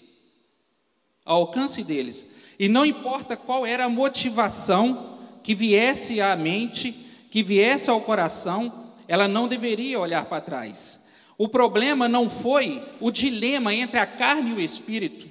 Ao 1.24 1.38
alcance 1.42 1.84
deles. 1.84 2.28
E 2.60 2.68
não 2.68 2.86
importa 2.86 3.36
qual 3.36 3.66
era 3.66 3.86
a 3.86 3.90
motivação 3.90 5.20
que 5.44 5.54
viesse 5.54 6.20
à 6.22 6.36
mente, 6.36 6.92
que 7.30 7.44
viesse 7.44 7.90
ao 7.90 8.02
coração, 8.02 8.94
ela 9.08 9.28
não 9.28 9.48
deveria 9.48 10.00
olhar 10.00 10.26
para 10.26 10.42
trás. 10.42 11.05
O 11.38 11.50
problema 11.50 12.08
não 12.08 12.30
foi 12.30 12.82
o 13.00 13.12
dilema 13.12 13.74
entre 13.74 14.00
a 14.00 14.08
carne 14.08 14.52
e 14.52 14.54
o 14.54 14.62
espírito. 14.62 15.28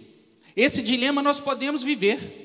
Esse 0.57 0.83
dilema 0.83 1.23
nós 1.23 1.41
podemos 1.41 1.83
viver. 1.83 2.43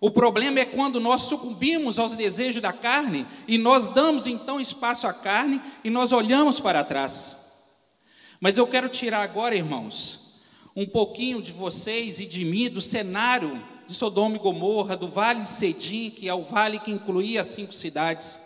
O 0.00 0.10
problema 0.10 0.60
é 0.60 0.64
quando 0.64 0.98
nós 0.98 1.22
sucumbimos 1.22 1.98
aos 1.98 2.16
desejos 2.16 2.62
da 2.62 2.72
carne 2.72 3.26
e 3.46 3.58
nós 3.58 3.88
damos 3.88 4.26
então 4.26 4.60
espaço 4.60 5.06
à 5.06 5.12
carne 5.12 5.60
e 5.84 5.90
nós 5.90 6.12
olhamos 6.12 6.58
para 6.58 6.82
trás. 6.82 7.36
Mas 8.40 8.56
eu 8.56 8.66
quero 8.66 8.88
tirar 8.88 9.22
agora, 9.22 9.54
irmãos, 9.54 10.18
um 10.74 10.86
pouquinho 10.86 11.42
de 11.42 11.52
vocês 11.52 12.18
e 12.18 12.26
de 12.26 12.44
mim 12.44 12.70
do 12.70 12.80
cenário 12.80 13.62
de 13.86 13.92
Sodoma 13.94 14.36
e 14.36 14.38
Gomorra, 14.38 14.96
do 14.96 15.08
Vale 15.08 15.42
de 15.42 15.48
Sedim, 15.48 16.10
que 16.10 16.28
é 16.28 16.34
o 16.34 16.44
vale 16.44 16.78
que 16.78 16.90
incluía 16.90 17.42
as 17.42 17.48
cinco 17.48 17.74
cidades. 17.74 18.40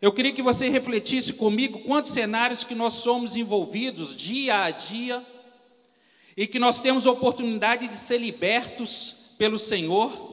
Eu 0.00 0.12
queria 0.12 0.32
que 0.32 0.42
você 0.42 0.68
refletisse 0.68 1.32
comigo 1.32 1.80
quantos 1.80 2.12
cenários 2.12 2.62
que 2.62 2.74
nós 2.74 2.94
somos 2.94 3.34
envolvidos 3.34 4.16
dia 4.16 4.62
a 4.62 4.70
dia 4.70 5.24
e 6.36 6.46
que 6.46 6.58
nós 6.58 6.80
temos 6.80 7.04
oportunidade 7.04 7.88
de 7.88 7.96
ser 7.96 8.18
libertos 8.18 9.16
pelo 9.36 9.58
Senhor 9.58 10.28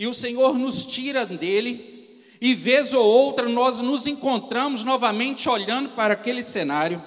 e 0.00 0.06
o 0.06 0.14
Senhor 0.14 0.58
nos 0.58 0.86
tira 0.86 1.26
dele, 1.26 2.08
e 2.40 2.54
vez 2.54 2.94
ou 2.94 3.04
outra 3.04 3.46
nós 3.46 3.82
nos 3.82 4.06
encontramos 4.06 4.82
novamente 4.82 5.46
olhando 5.46 5.90
para 5.90 6.14
aquele 6.14 6.42
cenário. 6.42 7.04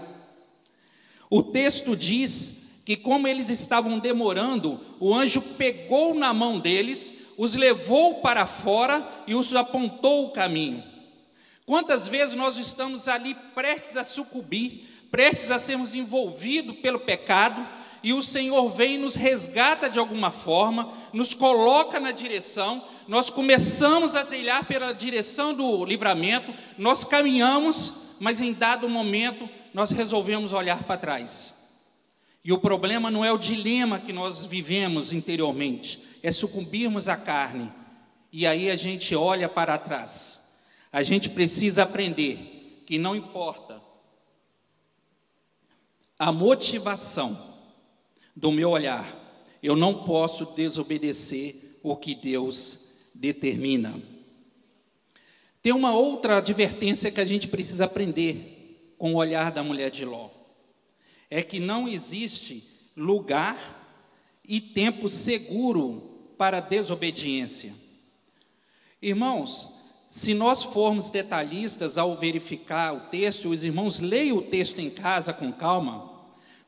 O 1.28 1.42
texto 1.42 1.96
diz 1.96 2.70
que, 2.86 2.96
como 2.96 3.28
eles 3.28 3.50
estavam 3.50 3.98
demorando, 3.98 4.80
o 5.00 5.12
anjo 5.12 5.42
pegou 5.42 6.14
na 6.14 6.32
mão 6.36 6.60
deles, 6.60 7.12
os 7.36 7.56
levou 7.56 8.22
para 8.22 8.46
fora 8.46 9.24
e 9.26 9.34
os 9.34 9.56
apontou 9.56 10.28
o 10.28 10.30
caminho. 10.30 10.93
Quantas 11.66 12.08
vezes 12.08 12.36
nós 12.36 12.58
estamos 12.58 13.08
ali 13.08 13.36
prestes 13.56 13.96
a 13.96 14.04
sucumbir, 14.04 14.88
prestes 15.10 15.50
a 15.50 15.58
sermos 15.58 15.94
envolvidos 15.94 16.76
pelo 16.78 17.00
pecado, 17.00 17.66
e 18.04 18.12
o 18.12 18.22
Senhor 18.22 18.68
vem 18.68 18.96
e 18.96 18.98
nos 18.98 19.16
resgata 19.16 19.90
de 19.90 19.98
alguma 19.98 20.30
forma, 20.30 20.94
nos 21.14 21.34
coloca 21.34 22.02
na 22.02 22.12
direção, 22.12 22.84
nós 23.08 23.30
começamos 23.30 24.14
a 24.14 24.26
trilhar 24.26 24.66
pela 24.66 24.92
direção 24.92 25.54
do 25.54 25.86
livramento, 25.86 26.54
nós 26.78 27.06
caminhamos, 27.06 27.94
mas 28.20 28.42
em 28.42 28.52
dado 28.52 28.90
momento 28.90 29.50
nós 29.74 29.92
resolvemos 29.92 30.52
olhar 30.52 30.84
para 30.84 31.00
trás. 31.00 31.54
E 32.44 32.52
o 32.52 32.60
problema 32.60 33.10
não 33.10 33.24
é 33.24 33.32
o 33.32 33.38
dilema 33.38 34.00
que 34.00 34.12
nós 34.12 34.44
vivemos 34.44 35.14
interiormente, 35.14 36.04
é 36.22 36.30
sucumbirmos 36.30 37.08
à 37.08 37.16
carne. 37.16 37.72
E 38.34 38.46
aí 38.46 38.70
a 38.70 38.76
gente 38.76 39.16
olha 39.16 39.48
para 39.48 39.78
trás. 39.78 40.43
A 40.94 41.02
gente 41.02 41.28
precisa 41.28 41.82
aprender 41.82 42.84
que 42.86 43.00
não 43.00 43.16
importa 43.16 43.82
a 46.20 46.32
motivação 46.32 47.58
do 48.36 48.52
meu 48.52 48.70
olhar. 48.70 49.20
Eu 49.64 49.76
não 49.76 50.04
posso 50.04 50.46
desobedecer 50.46 51.80
o 51.82 51.96
que 51.96 52.14
Deus 52.14 52.78
determina. 53.12 54.00
Tem 55.64 55.74
uma 55.74 55.96
outra 55.96 56.38
advertência 56.38 57.12
que 57.12 57.20
a 57.20 57.26
gente 57.26 57.48
precisa 57.48 57.86
aprender 57.86 58.96
com 59.00 59.16
o 59.16 59.18
olhar 59.18 59.52
da 59.52 59.64
mulher 59.64 59.90
de 59.90 60.06
Ló. 60.06 60.30
É 61.28 61.42
que 61.42 61.60
não 61.60 61.88
existe 61.88 62.70
lugar 62.96 64.00
e 64.48 64.62
tempo 64.62 65.10
seguro 65.10 66.34
para 66.38 66.60
desobediência. 66.60 67.74
Irmãos, 69.02 69.74
se 70.14 70.36
nós 70.36 70.62
formos 70.62 71.10
detalhistas 71.10 71.98
ao 71.98 72.16
verificar 72.16 72.94
o 72.94 73.00
texto, 73.10 73.50
os 73.50 73.64
irmãos 73.64 74.00
leiam 74.00 74.38
o 74.38 74.44
texto 74.44 74.78
em 74.78 74.88
casa 74.88 75.34
com 75.34 75.52
calma, 75.52 76.08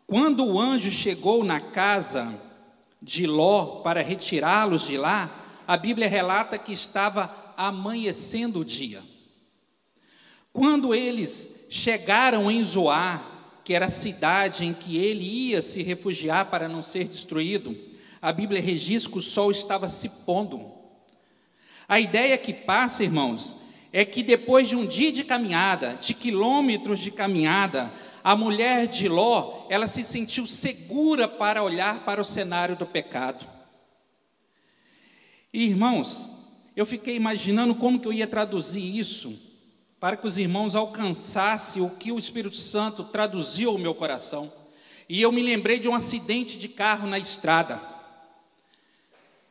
quando 0.08 0.44
o 0.44 0.60
anjo 0.60 0.90
chegou 0.90 1.44
na 1.44 1.60
casa 1.60 2.34
de 3.00 3.28
Ló 3.28 3.84
para 3.84 4.02
retirá-los 4.02 4.88
de 4.88 4.98
lá, 4.98 5.62
a 5.68 5.78
Bíblia 5.78 6.10
relata 6.10 6.58
que 6.58 6.74
estava 6.74 7.54
amanhecendo 7.56 8.62
o 8.62 8.66
dia. 8.66 9.04
Quando 10.52 10.96
eles 10.96 11.68
chegaram 11.70 12.50
em 12.50 12.64
Zoar, 12.64 13.60
que 13.64 13.76
era 13.76 13.86
a 13.86 13.90
cidade 13.90 14.66
em 14.66 14.74
que 14.74 14.98
ele 14.98 15.24
ia 15.24 15.62
se 15.62 15.84
refugiar 15.84 16.50
para 16.50 16.68
não 16.68 16.82
ser 16.82 17.08
destruído, 17.08 17.78
a 18.20 18.34
Bíblia 18.34 18.60
registra 18.60 19.12
que 19.12 19.20
o 19.20 19.22
sol 19.22 19.52
estava 19.52 19.88
se 19.88 20.10
pondo. 20.26 20.75
A 21.88 22.00
ideia 22.00 22.38
que 22.38 22.54
passa, 22.54 23.04
irmãos, 23.04 23.56
é 23.94 24.04
que 24.04 24.24
depois 24.24 24.68
de 24.68 24.76
um 24.76 24.86
dia 24.86 25.12
de 25.12 25.24
caminhada, 25.24 25.98
de 26.02 26.14
quilômetros 26.14 27.00
de 27.00 27.12
caminhada, 27.12 27.94
a 28.24 28.36
mulher 28.36 28.88
de 28.88 29.08
Ló, 29.08 29.66
ela 29.70 29.88
se 29.88 30.04
sentiu 30.04 30.48
segura 30.48 31.28
para 31.28 31.64
olhar 31.64 32.04
para 32.04 32.20
o 32.20 32.26
cenário 32.26 32.76
do 32.76 32.86
pecado. 32.86 33.46
E, 35.54 35.66
irmãos, 35.66 36.28
eu 36.76 36.86
fiquei 36.86 37.16
imaginando 37.16 37.76
como 37.76 38.00
que 38.00 38.08
eu 38.08 38.14
ia 38.14 38.28
traduzir 38.28 38.84
isso 38.98 39.40
para 40.00 40.18
que 40.18 40.28
os 40.28 40.38
irmãos 40.38 40.76
alcançassem 40.76 41.82
o 41.82 41.90
que 41.90 42.12
o 42.12 42.20
Espírito 42.20 42.58
Santo 42.58 43.04
traduziu 43.06 43.70
ao 43.70 43.78
meu 43.78 43.96
coração. 43.96 44.52
E 45.08 45.22
eu 45.22 45.32
me 45.32 45.42
lembrei 45.42 45.80
de 45.80 45.88
um 45.88 45.96
acidente 45.96 46.58
de 46.58 46.68
carro 46.68 47.08
na 47.08 47.18
estrada. 47.18 47.95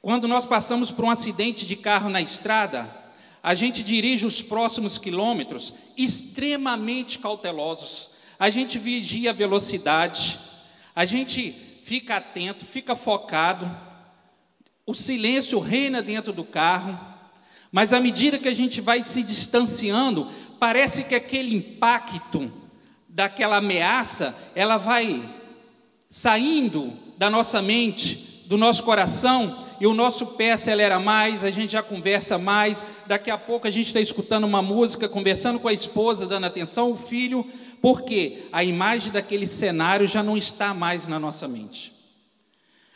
Quando 0.04 0.28
nós 0.28 0.44
passamos 0.44 0.90
por 0.90 1.06
um 1.06 1.10
acidente 1.10 1.64
de 1.64 1.76
carro 1.76 2.10
na 2.10 2.20
estrada, 2.20 2.94
a 3.42 3.54
gente 3.54 3.82
dirige 3.82 4.26
os 4.26 4.42
próximos 4.42 4.98
quilômetros 4.98 5.72
extremamente 5.96 7.18
cautelosos, 7.18 8.10
a 8.38 8.50
gente 8.50 8.78
vigia 8.78 9.30
a 9.30 9.32
velocidade, 9.32 10.38
a 10.94 11.06
gente 11.06 11.52
fica 11.84 12.16
atento, 12.16 12.66
fica 12.66 12.94
focado, 12.94 13.74
o 14.84 14.92
silêncio 14.92 15.58
reina 15.58 16.02
dentro 16.02 16.34
do 16.34 16.44
carro, 16.44 17.00
mas 17.72 17.94
à 17.94 17.98
medida 17.98 18.38
que 18.38 18.48
a 18.48 18.54
gente 18.54 18.82
vai 18.82 19.02
se 19.02 19.22
distanciando, 19.22 20.30
parece 20.60 21.04
que 21.04 21.14
aquele 21.14 21.56
impacto 21.56 22.52
daquela 23.08 23.56
ameaça, 23.56 24.36
ela 24.54 24.76
vai 24.76 25.26
saindo 26.10 26.92
da 27.16 27.30
nossa 27.30 27.62
mente, 27.62 28.44
do 28.44 28.58
nosso 28.58 28.82
coração, 28.82 29.63
e 29.80 29.86
o 29.86 29.94
nosso 29.94 30.26
pé 30.26 30.52
acelera 30.52 30.98
mais, 30.98 31.44
a 31.44 31.50
gente 31.50 31.72
já 31.72 31.82
conversa 31.82 32.38
mais, 32.38 32.84
daqui 33.06 33.30
a 33.30 33.38
pouco 33.38 33.66
a 33.66 33.70
gente 33.70 33.88
está 33.88 34.00
escutando 34.00 34.44
uma 34.44 34.62
música, 34.62 35.08
conversando 35.08 35.58
com 35.58 35.68
a 35.68 35.72
esposa, 35.72 36.26
dando 36.26 36.46
atenção 36.46 36.86
ao 36.86 36.96
filho, 36.96 37.46
porque 37.80 38.44
a 38.52 38.62
imagem 38.62 39.12
daquele 39.12 39.46
cenário 39.46 40.06
já 40.06 40.22
não 40.22 40.36
está 40.36 40.72
mais 40.72 41.06
na 41.06 41.18
nossa 41.18 41.48
mente. 41.48 41.92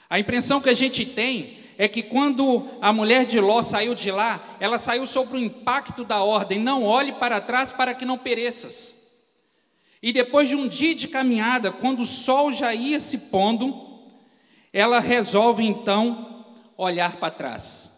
A 0.08 0.18
impressão 0.18 0.60
que 0.60 0.70
a 0.70 0.74
gente 0.74 1.04
tem 1.04 1.58
é 1.76 1.86
que 1.86 2.02
quando 2.02 2.66
a 2.80 2.92
mulher 2.92 3.24
de 3.24 3.38
Ló 3.38 3.62
saiu 3.62 3.94
de 3.94 4.10
lá, 4.10 4.56
ela 4.58 4.78
saiu 4.78 5.06
sob 5.06 5.36
o 5.36 5.40
impacto 5.40 6.04
da 6.04 6.22
ordem: 6.22 6.58
não 6.58 6.82
olhe 6.82 7.12
para 7.12 7.40
trás 7.40 7.70
para 7.70 7.94
que 7.94 8.04
não 8.04 8.18
pereças. 8.18 8.96
E 10.02 10.12
depois 10.12 10.48
de 10.48 10.54
um 10.54 10.68
dia 10.68 10.94
de 10.94 11.08
caminhada, 11.08 11.70
quando 11.70 12.00
o 12.00 12.06
sol 12.06 12.52
já 12.52 12.72
ia 12.72 13.00
se 13.00 13.18
pondo, 13.18 13.88
ela 14.72 15.00
resolve 15.00 15.64
então 15.64 16.37
olhar 16.78 17.16
para 17.16 17.30
trás. 17.30 17.92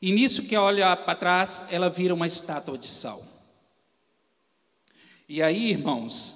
E 0.00 0.10
nisso 0.10 0.42
que 0.42 0.56
olha 0.56 0.96
para 0.96 1.14
trás, 1.14 1.64
ela 1.70 1.90
vira 1.90 2.14
uma 2.14 2.26
estátua 2.26 2.76
de 2.76 2.88
sal. 2.88 3.22
E 5.28 5.42
aí, 5.42 5.70
irmãos, 5.70 6.34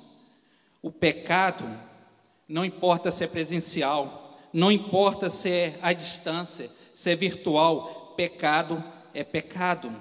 o 0.80 0.90
pecado, 0.92 1.68
não 2.47 2.64
importa 2.64 3.11
se 3.11 3.25
é 3.25 3.26
presencial, 3.26 4.38
não 4.52 4.71
importa 4.71 5.28
se 5.28 5.50
é 5.50 5.78
à 5.83 5.92
distância, 5.92 6.71
se 6.95 7.11
é 7.11 7.16
virtual, 7.16 8.14
pecado 8.16 8.83
é 9.12 9.25
pecado. 9.25 9.95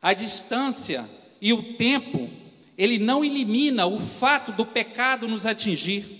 A 0.00 0.12
distância 0.12 1.08
e 1.40 1.52
o 1.52 1.74
tempo, 1.74 2.28
ele 2.76 2.98
não 2.98 3.24
elimina 3.24 3.86
o 3.86 3.98
fato 3.98 4.52
do 4.52 4.64
pecado 4.64 5.28
nos 5.28 5.46
atingir. 5.46 6.19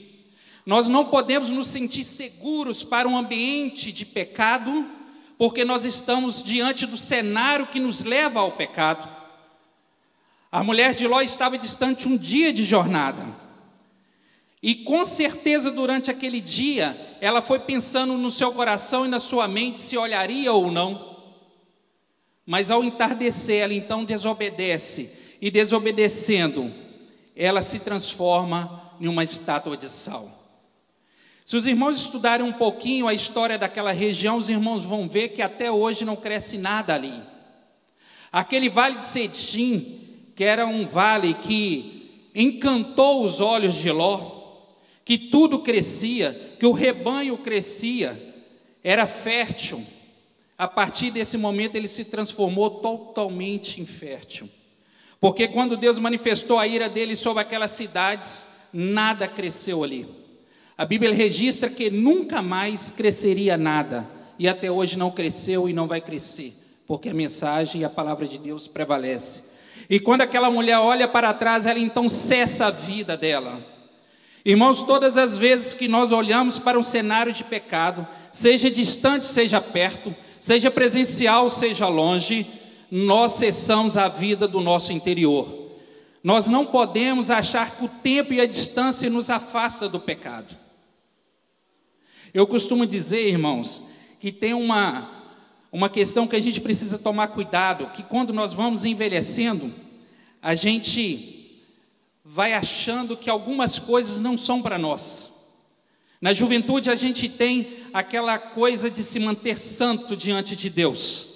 Nós 0.71 0.89
não 0.89 1.05
podemos 1.05 1.50
nos 1.50 1.67
sentir 1.67 2.05
seguros 2.05 2.85
para 2.85 3.09
um 3.09 3.19
ambiente 3.19 3.91
de 3.91 4.07
pecado, 4.07 4.87
porque 5.37 5.65
nós 5.65 5.85
estamos 5.85 6.44
diante 6.44 6.87
do 6.87 6.97
cenário 6.97 7.66
que 7.66 7.81
nos 7.81 8.05
leva 8.05 8.38
ao 8.38 8.53
pecado. 8.53 9.09
A 10.49 10.62
mulher 10.62 10.94
de 10.94 11.09
Ló 11.09 11.21
estava 11.23 11.59
distante 11.59 12.07
um 12.07 12.16
dia 12.16 12.53
de 12.53 12.62
jornada. 12.62 13.27
E 14.62 14.77
com 14.77 15.05
certeza 15.05 15.73
durante 15.73 16.09
aquele 16.09 16.40
dia, 16.40 17.16
ela 17.21 17.42
foi 17.42 17.59
pensando 17.59 18.16
no 18.16 18.31
seu 18.31 18.53
coração 18.53 19.05
e 19.05 19.09
na 19.09 19.18
sua 19.18 19.49
mente 19.49 19.81
se 19.81 19.99
olharia 19.99 20.53
ou 20.53 20.71
não. 20.71 21.16
Mas 22.47 22.71
ao 22.71 22.85
entardecer, 22.85 23.64
ela 23.64 23.75
então 23.75 24.05
desobedece, 24.05 25.18
e 25.42 25.51
desobedecendo, 25.51 26.73
ela 27.35 27.61
se 27.61 27.81
transforma 27.81 28.94
em 29.01 29.09
uma 29.09 29.25
estátua 29.25 29.77
de 29.77 29.88
sal. 29.88 30.39
Se 31.51 31.57
os 31.57 31.67
irmãos 31.67 32.01
estudarem 32.01 32.47
um 32.47 32.53
pouquinho 32.53 33.09
a 33.09 33.13
história 33.13 33.59
daquela 33.59 33.91
região, 33.91 34.37
os 34.37 34.49
irmãos 34.49 34.85
vão 34.85 35.09
ver 35.09 35.31
que 35.31 35.43
até 35.43 35.69
hoje 35.69 36.05
não 36.05 36.15
cresce 36.15 36.57
nada 36.57 36.95
ali. 36.95 37.21
Aquele 38.31 38.69
vale 38.69 38.99
de 38.99 39.05
Sedim 39.05 40.31
que 40.37 40.45
era 40.45 40.65
um 40.65 40.87
vale 40.87 41.35
que 41.35 42.29
encantou 42.33 43.25
os 43.25 43.41
olhos 43.41 43.75
de 43.75 43.91
Ló, 43.91 44.61
que 45.05 45.19
tudo 45.19 45.59
crescia, 45.59 46.55
que 46.57 46.67
o 46.67 46.71
rebanho 46.71 47.37
crescia, 47.39 48.33
era 48.85 49.05
fértil. 49.05 49.85
A 50.57 50.69
partir 50.69 51.11
desse 51.11 51.37
momento 51.37 51.75
ele 51.75 51.89
se 51.89 52.05
transformou 52.05 52.71
totalmente 52.79 53.81
infértil. 53.81 54.49
Porque 55.19 55.49
quando 55.49 55.77
Deus 55.77 55.99
manifestou 55.99 56.61
a 56.61 56.69
ira 56.69 56.89
dele 56.89 57.17
sobre 57.17 57.43
aquelas 57.43 57.73
cidades, 57.73 58.47
nada 58.73 59.27
cresceu 59.27 59.83
ali. 59.83 60.19
A 60.81 60.87
Bíblia 60.87 61.12
registra 61.12 61.69
que 61.69 61.90
nunca 61.90 62.40
mais 62.40 62.88
cresceria 62.88 63.59
nada, 63.59 64.09
e 64.38 64.49
até 64.49 64.71
hoje 64.71 64.97
não 64.97 65.11
cresceu 65.11 65.69
e 65.69 65.75
não 65.75 65.87
vai 65.87 66.01
crescer, 66.01 66.55
porque 66.87 67.11
a 67.11 67.12
mensagem 67.12 67.83
e 67.83 67.85
a 67.85 67.90
palavra 67.90 68.27
de 68.27 68.38
Deus 68.38 68.66
prevalece. 68.66 69.43
E 69.90 70.01
quando 70.01 70.23
aquela 70.23 70.51
mulher 70.51 70.79
olha 70.79 71.07
para 71.07 71.35
trás, 71.35 71.66
ela 71.66 71.79
então 71.79 72.09
cessa 72.09 72.69
a 72.69 72.71
vida 72.71 73.14
dela. 73.14 73.62
Irmãos, 74.43 74.83
todas 74.83 75.19
as 75.19 75.37
vezes 75.37 75.75
que 75.75 75.87
nós 75.87 76.12
olhamos 76.12 76.59
para 76.59 76.79
um 76.79 76.83
cenário 76.83 77.31
de 77.31 77.45
pecado, 77.45 78.09
seja 78.33 78.71
distante, 78.71 79.27
seja 79.27 79.61
perto, 79.61 80.16
seja 80.40 80.71
presencial, 80.71 81.51
seja 81.51 81.88
longe, 81.88 82.47
nós 82.90 83.33
cessamos 83.33 83.99
a 83.99 84.09
vida 84.09 84.49
do 84.49 84.62
nosso 84.62 84.95
interior. 84.95 85.77
Nós 86.25 86.47
não 86.47 86.64
podemos 86.64 87.31
achar 87.31 87.77
que 87.77 87.85
o 87.85 87.88
tempo 88.03 88.33
e 88.33 88.40
a 88.40 88.47
distância 88.47 89.11
nos 89.11 89.29
afasta 89.29 89.87
do 89.87 90.01
pecado. 90.01 90.60
Eu 92.33 92.47
costumo 92.47 92.87
dizer, 92.87 93.29
irmãos, 93.29 93.83
que 94.19 94.31
tem 94.31 94.55
uma 94.55 95.21
uma 95.73 95.88
questão 95.88 96.27
que 96.27 96.35
a 96.35 96.40
gente 96.40 96.61
precisa 96.61 96.99
tomar 96.99 97.29
cuidado, 97.29 97.90
que 97.95 98.03
quando 98.03 98.33
nós 98.33 98.53
vamos 98.53 98.85
envelhecendo, 98.85 99.73
a 100.43 100.55
gente 100.55 101.62
vai 102.25 102.55
achando 102.55 103.16
que 103.16 103.31
algumas 103.31 103.79
coisas 103.79 104.21
não 104.21 104.37
são 104.37 104.61
para 104.61 104.79
nós. 104.79 105.31
Na 106.21 106.33
juventude 106.33 106.90
a 106.90 106.97
gente 106.97 107.29
tem 107.29 107.79
aquela 107.95 108.38
coisa 108.38 108.90
de 108.90 109.03
se 109.03 109.19
manter 109.19 109.59
santo 109.59 110.16
diante 110.16 110.57
de 110.57 110.69
Deus. 110.69 111.27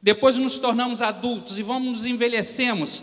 Depois 0.00 0.38
nos 0.38 0.58
tornamos 0.58 1.02
adultos 1.02 1.58
e 1.58 1.62
vamos 1.62 1.88
nos 1.88 2.04
envelhecemos. 2.04 3.02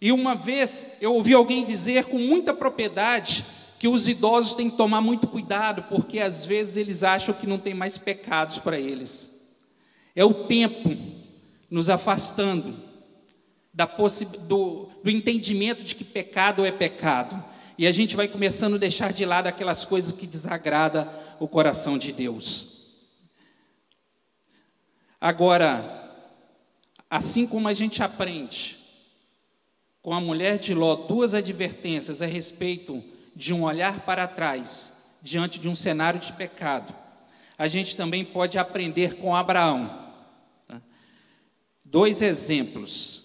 E 0.00 0.12
uma 0.12 0.34
vez 0.34 0.86
eu 1.00 1.14
ouvi 1.14 1.34
alguém 1.34 1.64
dizer 1.64 2.04
com 2.04 2.18
muita 2.18 2.54
propriedade 2.54 3.44
que 3.78 3.86
os 3.86 4.08
idosos 4.08 4.54
têm 4.54 4.68
que 4.68 4.76
tomar 4.76 5.00
muito 5.00 5.28
cuidado, 5.28 5.84
porque 5.84 6.18
às 6.18 6.44
vezes 6.44 6.76
eles 6.76 7.04
acham 7.04 7.34
que 7.34 7.46
não 7.46 7.58
tem 7.58 7.74
mais 7.74 7.96
pecados 7.96 8.58
para 8.58 8.78
eles. 8.78 9.32
É 10.16 10.24
o 10.24 10.34
tempo 10.34 10.96
nos 11.70 11.88
afastando 11.88 12.76
da 13.72 13.84
do, 13.86 14.88
do 15.04 15.10
entendimento 15.10 15.84
de 15.84 15.94
que 15.94 16.02
pecado 16.02 16.64
é 16.64 16.72
pecado. 16.72 17.42
E 17.76 17.86
a 17.86 17.92
gente 17.92 18.16
vai 18.16 18.26
começando 18.26 18.74
a 18.74 18.78
deixar 18.78 19.12
de 19.12 19.24
lado 19.24 19.46
aquelas 19.46 19.84
coisas 19.84 20.10
que 20.10 20.26
desagrada 20.26 21.08
o 21.38 21.46
coração 21.46 21.96
de 21.96 22.10
Deus. 22.10 22.78
Agora, 25.20 26.12
assim 27.08 27.46
como 27.46 27.68
a 27.68 27.74
gente 27.74 28.02
aprende 28.02 28.76
com 30.02 30.12
a 30.12 30.20
mulher 30.20 30.58
de 30.58 30.74
Ló 30.74 30.96
duas 30.96 31.34
advertências 31.34 32.20
a 32.20 32.26
respeito 32.26 33.04
de 33.38 33.54
um 33.54 33.62
olhar 33.62 34.00
para 34.00 34.26
trás 34.26 34.92
diante 35.22 35.60
de 35.60 35.68
um 35.68 35.74
cenário 35.76 36.18
de 36.18 36.32
pecado, 36.32 36.92
a 37.56 37.68
gente 37.68 37.94
também 37.94 38.24
pode 38.24 38.58
aprender 38.58 39.14
com 39.14 39.34
Abraão 39.34 40.06
dois 41.84 42.20
exemplos, 42.20 43.22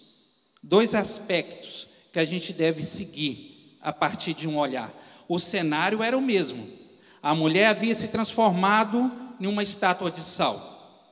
dois 0.61 0.93
aspectos 0.93 1.87
que 2.11 2.19
a 2.19 2.25
gente 2.25 2.53
deve 2.53 2.83
seguir 2.83 3.75
a 3.81 3.91
partir 3.91 4.35
de 4.35 4.47
um 4.47 4.55
olhar. 4.55 4.93
O 5.27 5.39
cenário 5.39 6.03
era 6.03 6.15
o 6.15 6.21
mesmo. 6.21 6.69
A 7.21 7.33
mulher 7.33 7.65
havia 7.65 7.95
se 7.95 8.07
transformado 8.07 9.11
em 9.39 9.47
uma 9.47 9.63
estátua 9.63 10.11
de 10.11 10.21
sal. 10.21 11.09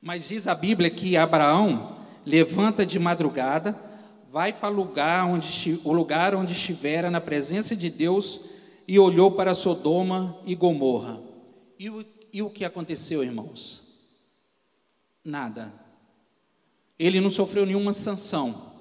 Mas 0.00 0.28
diz 0.28 0.46
a 0.46 0.54
Bíblia 0.54 0.88
que 0.88 1.16
Abraão 1.16 1.98
levanta 2.24 2.86
de 2.86 2.96
madrugada, 3.00 3.76
vai 4.34 4.52
para 4.52 4.68
o 4.68 4.74
lugar 4.74 5.24
onde, 5.26 5.80
o 5.84 5.92
lugar 5.92 6.34
onde 6.34 6.54
estivera 6.54 7.08
na 7.08 7.20
presença 7.20 7.76
de 7.76 7.88
Deus 7.88 8.40
e 8.88 8.98
olhou 8.98 9.30
para 9.30 9.54
Sodoma 9.54 10.36
e 10.44 10.56
Gomorra. 10.56 11.22
E 11.78 11.88
o, 11.88 12.04
e 12.32 12.42
o 12.42 12.50
que 12.50 12.64
aconteceu, 12.64 13.22
irmãos? 13.22 13.80
Nada. 15.22 15.72
Ele 16.98 17.20
não 17.20 17.30
sofreu 17.30 17.64
nenhuma 17.64 17.92
sanção. 17.92 18.72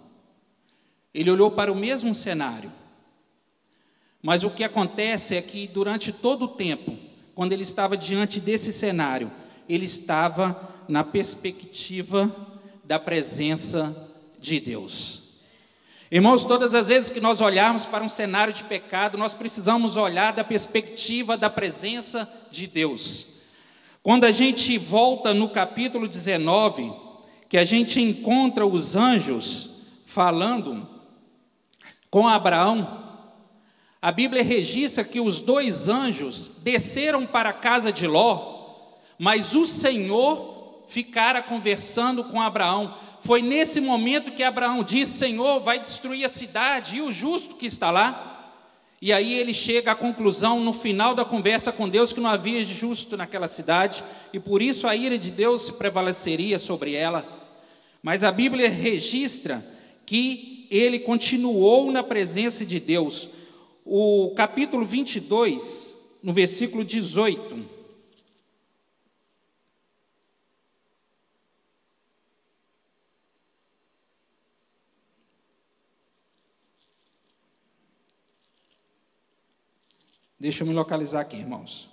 Ele 1.14 1.30
olhou 1.30 1.52
para 1.52 1.72
o 1.72 1.76
mesmo 1.76 2.16
cenário. 2.16 2.72
Mas 4.24 4.44
o 4.44 4.50
que 4.50 4.64
acontece 4.64 5.36
é 5.36 5.42
que 5.44 5.68
durante 5.68 6.12
todo 6.12 6.46
o 6.46 6.56
tempo, 6.56 6.98
quando 7.36 7.54
ele 7.54 7.62
estava 7.62 7.96
diante 7.96 8.40
desse 8.40 8.74
cenário, 8.74 9.32
ele 9.70 9.86
estava 9.86 10.84
na 10.88 11.04
perspectiva 11.04 12.36
da 12.84 12.98
presença 12.98 14.12
de 14.40 14.60
Deus. 14.60 15.23
Irmãos, 16.14 16.46
todas 16.46 16.76
as 16.76 16.90
vezes 16.90 17.10
que 17.10 17.20
nós 17.20 17.42
olharmos 17.42 17.88
para 17.88 18.04
um 18.04 18.08
cenário 18.08 18.54
de 18.54 18.64
pecado, 18.66 19.18
nós 19.18 19.34
precisamos 19.34 19.98
olhar 19.98 20.32
da 20.32 20.44
perspectiva 20.44 21.36
da 21.36 21.50
presença 21.50 22.32
de 22.52 22.68
Deus. 22.68 23.26
Quando 24.04 24.24
a 24.24 24.30
gente 24.30 24.78
volta 24.78 25.34
no 25.34 25.50
capítulo 25.50 26.08
19, 26.08 26.94
que 27.50 27.58
a 27.58 27.66
gente 27.66 28.00
encontra 28.00 28.64
os 28.64 28.96
anjos 28.96 29.72
falando 30.06 30.88
com 32.12 32.28
Abraão, 32.28 33.26
a 34.00 34.12
Bíblia 34.12 34.44
registra 34.44 35.04
que 35.04 35.20
os 35.20 35.42
dois 35.42 35.90
anjos 35.90 36.52
desceram 36.60 37.26
para 37.26 37.50
a 37.50 37.54
casa 37.54 37.92
de 37.92 38.06
Ló, 38.06 39.00
mas 39.18 39.56
o 39.56 39.66
Senhor 39.66 40.53
ficara 40.88 41.42
conversando 41.42 42.24
com 42.24 42.42
Abraão. 42.42 42.96
Foi 43.22 43.42
nesse 43.42 43.80
momento 43.80 44.32
que 44.32 44.44
Abraão 44.44 44.84
disse: 44.84 45.18
Senhor, 45.18 45.60
vai 45.60 45.80
destruir 45.80 46.26
a 46.26 46.30
cidade 46.30 46.98
e 46.98 47.02
o 47.02 47.12
justo 47.12 47.56
que 47.56 47.66
está 47.66 47.90
lá. 47.90 48.30
E 49.02 49.12
aí 49.12 49.34
ele 49.34 49.54
chega 49.54 49.92
à 49.92 49.96
conclusão, 49.96 50.62
no 50.62 50.72
final 50.72 51.14
da 51.14 51.26
conversa 51.26 51.74
com 51.74 51.90
Deus, 51.90 52.14
que 52.14 52.22
não 52.22 52.30
havia 52.30 52.64
justo 52.64 53.18
naquela 53.18 53.50
cidade, 53.50 54.02
e 54.32 54.40
por 54.40 54.62
isso 54.62 54.88
a 54.88 54.96
ira 54.96 55.18
de 55.18 55.30
Deus 55.30 55.70
prevaleceria 55.70 56.58
sobre 56.58 56.94
ela. 56.94 57.26
Mas 58.02 58.24
a 58.24 58.32
Bíblia 58.32 58.70
registra 58.70 59.66
que 60.06 60.68
ele 60.72 61.00
continuou 61.00 61.92
na 61.92 62.02
presença 62.02 62.66
de 62.66 62.80
Deus 62.80 63.28
o 63.86 64.34
capítulo 64.38 64.86
22, 64.86 65.94
no 66.24 66.32
versículo 66.32 66.84
18. 66.84 67.73
Deixa 80.44 80.64
eu 80.64 80.68
me 80.68 80.74
localizar 80.74 81.22
aqui, 81.22 81.38
irmãos. 81.38 81.90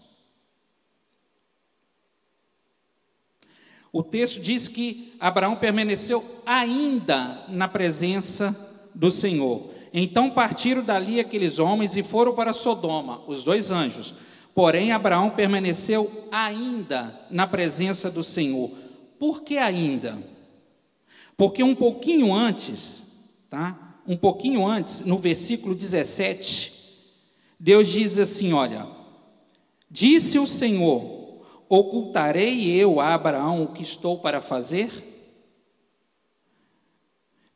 O 3.92 4.02
texto 4.02 4.40
diz 4.40 4.66
que 4.66 5.14
Abraão 5.20 5.54
permaneceu 5.54 6.42
ainda 6.44 7.44
na 7.46 7.68
presença 7.68 8.50
do 8.92 9.08
Senhor. 9.08 9.70
Então 9.94 10.30
partiram 10.30 10.82
dali 10.82 11.20
aqueles 11.20 11.60
homens 11.60 11.94
e 11.94 12.02
foram 12.02 12.34
para 12.34 12.52
Sodoma, 12.52 13.22
os 13.28 13.44
dois 13.44 13.70
anjos. 13.70 14.16
Porém, 14.52 14.90
Abraão 14.90 15.30
permaneceu 15.30 16.26
ainda 16.32 17.24
na 17.30 17.46
presença 17.46 18.10
do 18.10 18.24
Senhor. 18.24 18.72
Por 19.16 19.42
que 19.42 19.58
ainda? 19.58 20.18
Porque 21.36 21.62
um 21.62 21.76
pouquinho 21.76 22.34
antes, 22.34 23.04
tá? 23.48 24.00
Um 24.04 24.16
pouquinho 24.16 24.66
antes, 24.66 25.02
no 25.02 25.18
versículo 25.18 25.72
17, 25.72 26.79
Deus 27.60 27.86
diz 27.86 28.18
assim: 28.18 28.52
Olha, 28.54 28.86
disse 29.88 30.38
o 30.38 30.46
Senhor: 30.46 31.44
Ocultarei 31.68 32.68
eu 32.72 32.98
a 32.98 33.14
Abraão 33.14 33.62
o 33.62 33.68
que 33.68 33.82
estou 33.82 34.18
para 34.18 34.40
fazer? 34.40 35.10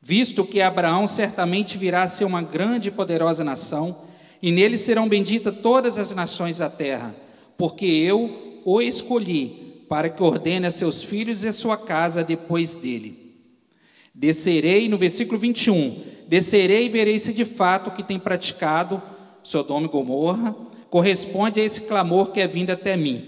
visto 0.06 0.44
que 0.44 0.60
Abraão 0.60 1.06
certamente 1.06 1.78
virá 1.78 2.02
a 2.02 2.08
ser 2.08 2.26
uma 2.26 2.42
grande 2.42 2.88
e 2.88 2.92
poderosa 2.92 3.42
nação, 3.42 4.02
e 4.42 4.52
nele 4.52 4.76
serão 4.76 5.08
benditas 5.08 5.54
todas 5.62 5.98
as 5.98 6.14
nações 6.14 6.58
da 6.58 6.68
terra, 6.68 7.16
porque 7.56 7.86
eu 7.86 8.60
o 8.66 8.82
escolhi 8.82 9.86
para 9.88 10.10
que 10.10 10.22
ordene 10.22 10.66
a 10.66 10.70
seus 10.70 11.02
filhos 11.02 11.42
e 11.42 11.48
a 11.48 11.54
sua 11.54 11.78
casa 11.78 12.22
depois 12.22 12.74
dele. 12.74 13.34
Descerei, 14.14 14.90
no 14.90 14.98
versículo 14.98 15.38
21, 15.38 16.04
descerei 16.28 16.84
e 16.84 16.90
verei 16.90 17.18
se 17.18 17.32
de 17.32 17.46
fato 17.46 17.88
o 17.88 17.92
que 17.92 18.02
tem 18.02 18.18
praticado 18.18 19.02
Sodoma 19.44 19.86
e 19.86 19.90
Gomorra 19.90 20.56
corresponde 20.90 21.60
a 21.60 21.64
esse 21.64 21.82
clamor 21.82 22.32
que 22.32 22.40
é 22.40 22.48
vindo 22.48 22.70
até 22.70 22.96
mim. 22.96 23.24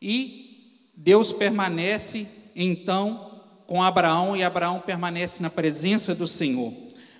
E 0.00 0.90
Deus 0.96 1.32
permanece 1.32 2.26
então 2.54 3.42
com 3.66 3.82
Abraão 3.82 4.36
e 4.36 4.42
Abraão 4.42 4.80
permanece 4.80 5.42
na 5.42 5.50
presença 5.50 6.14
do 6.14 6.26
Senhor. 6.26 6.72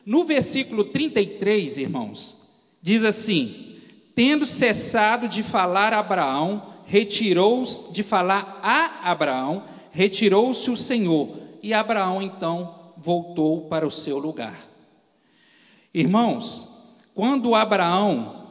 No 0.04 0.24
versículo 0.24 0.84
33, 0.84 1.78
irmãos, 1.78 2.36
diz 2.80 3.04
assim: 3.04 3.76
Tendo 4.14 4.44
cessado 4.44 5.28
de 5.28 5.42
falar 5.42 5.92
a 5.92 6.00
Abraão, 6.00 6.74
retirou-se 6.84 7.90
de 7.92 8.02
falar 8.02 8.60
a 8.62 9.10
Abraão, 9.10 9.64
retirou-se 9.90 10.70
o 10.70 10.76
Senhor, 10.76 11.38
e 11.62 11.72
Abraão 11.72 12.20
então 12.20 12.92
voltou 12.96 13.62
para 13.62 13.86
o 13.86 13.90
seu 13.90 14.18
lugar. 14.18 14.58
Irmãos, 15.94 16.68
quando 17.14 17.54
Abraão 17.54 18.48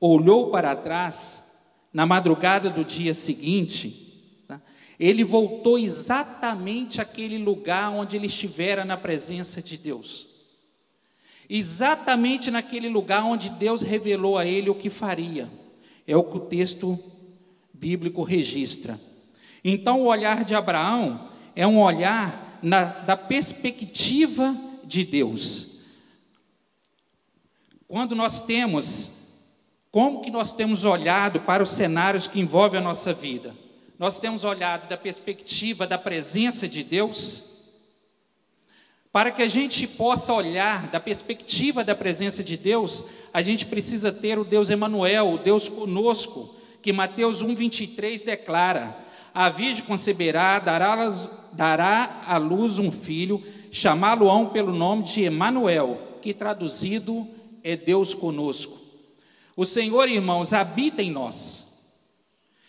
olhou 0.00 0.50
para 0.50 0.74
trás, 0.76 1.44
na 1.92 2.04
madrugada 2.04 2.68
do 2.68 2.84
dia 2.84 3.14
seguinte, 3.14 4.04
ele 4.98 5.24
voltou 5.24 5.78
exatamente 5.78 7.00
àquele 7.00 7.38
lugar 7.38 7.90
onde 7.90 8.16
ele 8.16 8.26
estivera 8.26 8.84
na 8.84 8.96
presença 8.96 9.62
de 9.62 9.76
Deus. 9.76 10.26
Exatamente 11.48 12.50
naquele 12.50 12.88
lugar 12.88 13.24
onde 13.24 13.50
Deus 13.50 13.82
revelou 13.82 14.38
a 14.38 14.46
ele 14.46 14.70
o 14.70 14.74
que 14.74 14.88
faria. 14.88 15.48
É 16.06 16.16
o 16.16 16.24
que 16.24 16.36
o 16.36 16.40
texto 16.40 16.98
bíblico 17.72 18.22
registra. 18.22 18.98
Então, 19.64 20.00
o 20.00 20.06
olhar 20.06 20.44
de 20.44 20.54
Abraão 20.54 21.28
é 21.54 21.66
um 21.66 21.80
olhar 21.80 22.58
na, 22.62 22.84
da 22.84 23.16
perspectiva 23.16 24.56
de 24.84 25.04
Deus. 25.04 25.73
Quando 27.94 28.16
nós 28.16 28.42
temos, 28.42 29.08
como 29.92 30.20
que 30.20 30.28
nós 30.28 30.52
temos 30.52 30.84
olhado 30.84 31.42
para 31.42 31.62
os 31.62 31.70
cenários 31.70 32.26
que 32.26 32.40
envolvem 32.40 32.80
a 32.80 32.82
nossa 32.82 33.12
vida? 33.12 33.54
nós 33.96 34.18
temos 34.18 34.42
olhado 34.42 34.88
da 34.88 34.96
perspectiva 34.96 35.86
da 35.86 35.96
presença 35.96 36.66
de 36.66 36.82
Deus, 36.82 37.44
para 39.12 39.30
que 39.30 39.44
a 39.44 39.46
gente 39.46 39.86
possa 39.86 40.32
olhar 40.32 40.88
da 40.88 40.98
perspectiva 40.98 41.84
da 41.84 41.94
presença 41.94 42.42
de 42.42 42.56
Deus, 42.56 43.04
a 43.32 43.40
gente 43.40 43.64
precisa 43.64 44.10
ter 44.10 44.40
o 44.40 44.44
Deus 44.44 44.70
Emanuel, 44.70 45.28
o 45.28 45.38
Deus 45.38 45.68
conosco, 45.68 46.52
que 46.82 46.92
Mateus 46.92 47.44
1:23 47.44 48.24
declara: 48.24 48.98
A 49.32 49.48
virgem 49.48 49.84
conceberá, 49.84 50.58
dará, 50.58 50.96
dará 51.52 52.22
à 52.26 52.38
luz 52.38 52.80
um 52.80 52.90
filho, 52.90 53.40
chamá-lo-ão 53.70 54.48
pelo 54.48 54.72
nome 54.72 55.04
de 55.04 55.22
Emanuel, 55.22 56.18
que 56.20 56.34
traduzido 56.34 57.32
é 57.64 57.74
Deus 57.74 58.14
conosco. 58.14 58.78
O 59.56 59.64
Senhor, 59.64 60.08
irmãos, 60.08 60.52
habita 60.52 61.02
em 61.02 61.10
nós. 61.10 61.64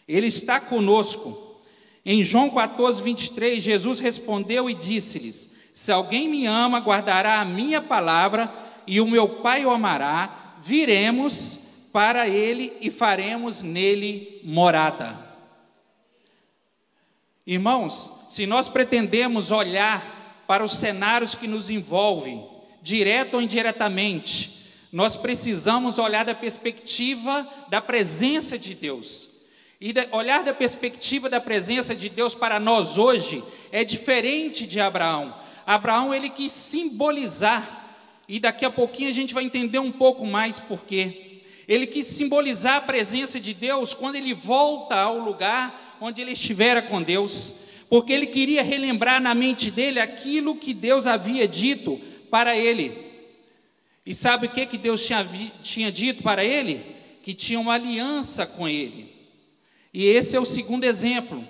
Ele 0.08 0.28
está 0.28 0.60
conosco. 0.60 1.60
Em 2.06 2.24
João 2.24 2.50
14, 2.50 3.02
23, 3.02 3.62
Jesus 3.62 4.00
respondeu 4.00 4.70
e 4.70 4.74
disse-lhes: 4.74 5.50
Se 5.74 5.92
alguém 5.92 6.30
me 6.30 6.46
ama, 6.46 6.80
guardará 6.80 7.42
a 7.42 7.46
minha 7.46 7.82
palavra, 7.82 8.54
e 8.88 9.02
o 9.02 9.08
meu 9.08 9.28
Pai 9.28 9.66
o 9.66 9.72
amará, 9.72 10.56
viremos 10.62 11.60
para 11.92 12.28
ele 12.28 12.74
e 12.80 12.90
faremos 12.90 13.62
nele 13.62 14.40
morada. 14.44 15.26
Irmãos, 17.46 18.12
se 18.28 18.46
nós 18.46 18.70
pretendemos 18.70 19.52
olhar 19.52 20.44
para 20.48 20.64
os 20.64 20.76
cenários 20.76 21.36
que 21.36 21.48
nos 21.48 21.70
envolvem, 21.70 22.48
direto 22.82 23.36
ou 23.36 23.42
indiretamente, 23.42 24.65
nós 24.96 25.18
precisamos 25.18 26.00
olhar 26.00 26.24
da 26.24 26.34
perspectiva 26.34 27.46
da 27.68 27.82
presença 27.82 28.58
de 28.58 28.74
Deus. 28.74 29.30
E 29.82 29.94
olhar 30.10 30.42
da 30.42 30.54
perspectiva 30.54 31.30
da 31.30 31.42
presença 31.42 31.94
de 31.94 32.08
Deus 32.08 32.34
para 32.34 32.62
nós 32.62 32.98
hoje 32.98 33.44
é 33.74 33.84
diferente 33.84 34.66
de 34.66 34.80
Abraão. 34.80 35.36
Abraão 35.68 36.14
ele 36.14 36.30
quis 36.30 36.54
simbolizar, 36.54 37.94
e 38.26 38.40
daqui 38.40 38.64
a 38.64 38.70
pouquinho 38.72 39.10
a 39.10 39.12
gente 39.12 39.34
vai 39.34 39.44
entender 39.44 39.80
um 39.80 39.92
pouco 39.92 40.26
mais 40.26 40.60
por 40.60 40.86
quê. 40.86 41.42
Ele 41.68 41.86
quis 41.86 42.06
simbolizar 42.06 42.78
a 42.78 42.82
presença 42.82 43.38
de 43.38 43.54
Deus 43.54 43.94
quando 43.94 44.16
ele 44.16 44.34
volta 44.34 44.96
ao 44.96 45.18
lugar 45.18 45.98
onde 46.00 46.22
ele 46.22 46.32
estivera 46.32 46.82
com 46.82 47.04
Deus. 47.04 47.52
porque 47.90 48.14
ele 48.14 48.28
queria 48.28 48.64
relembrar 48.64 49.22
na 49.22 49.36
mente 49.36 49.70
dele 49.70 50.00
aquilo 50.00 50.56
que 50.56 50.74
Deus 50.74 51.06
havia 51.06 51.46
dito 51.46 52.00
para 52.32 52.56
ele. 52.56 53.15
E 54.06 54.14
sabe 54.14 54.46
o 54.46 54.50
que, 54.50 54.66
que 54.66 54.78
Deus 54.78 55.04
tinha, 55.04 55.26
tinha 55.64 55.92
dito 55.92 56.22
para 56.22 56.46
ele? 56.46 56.96
Que 57.24 57.34
tinha 57.34 57.60
uma 57.60 57.74
aliança 57.74 58.46
com 58.46 58.68
ele. 58.68 59.14
E 59.94 60.06
esse 60.06 60.36
é 60.36 60.40
o 60.40 60.46
segundo 60.46 60.84
exemplo. 60.84 61.44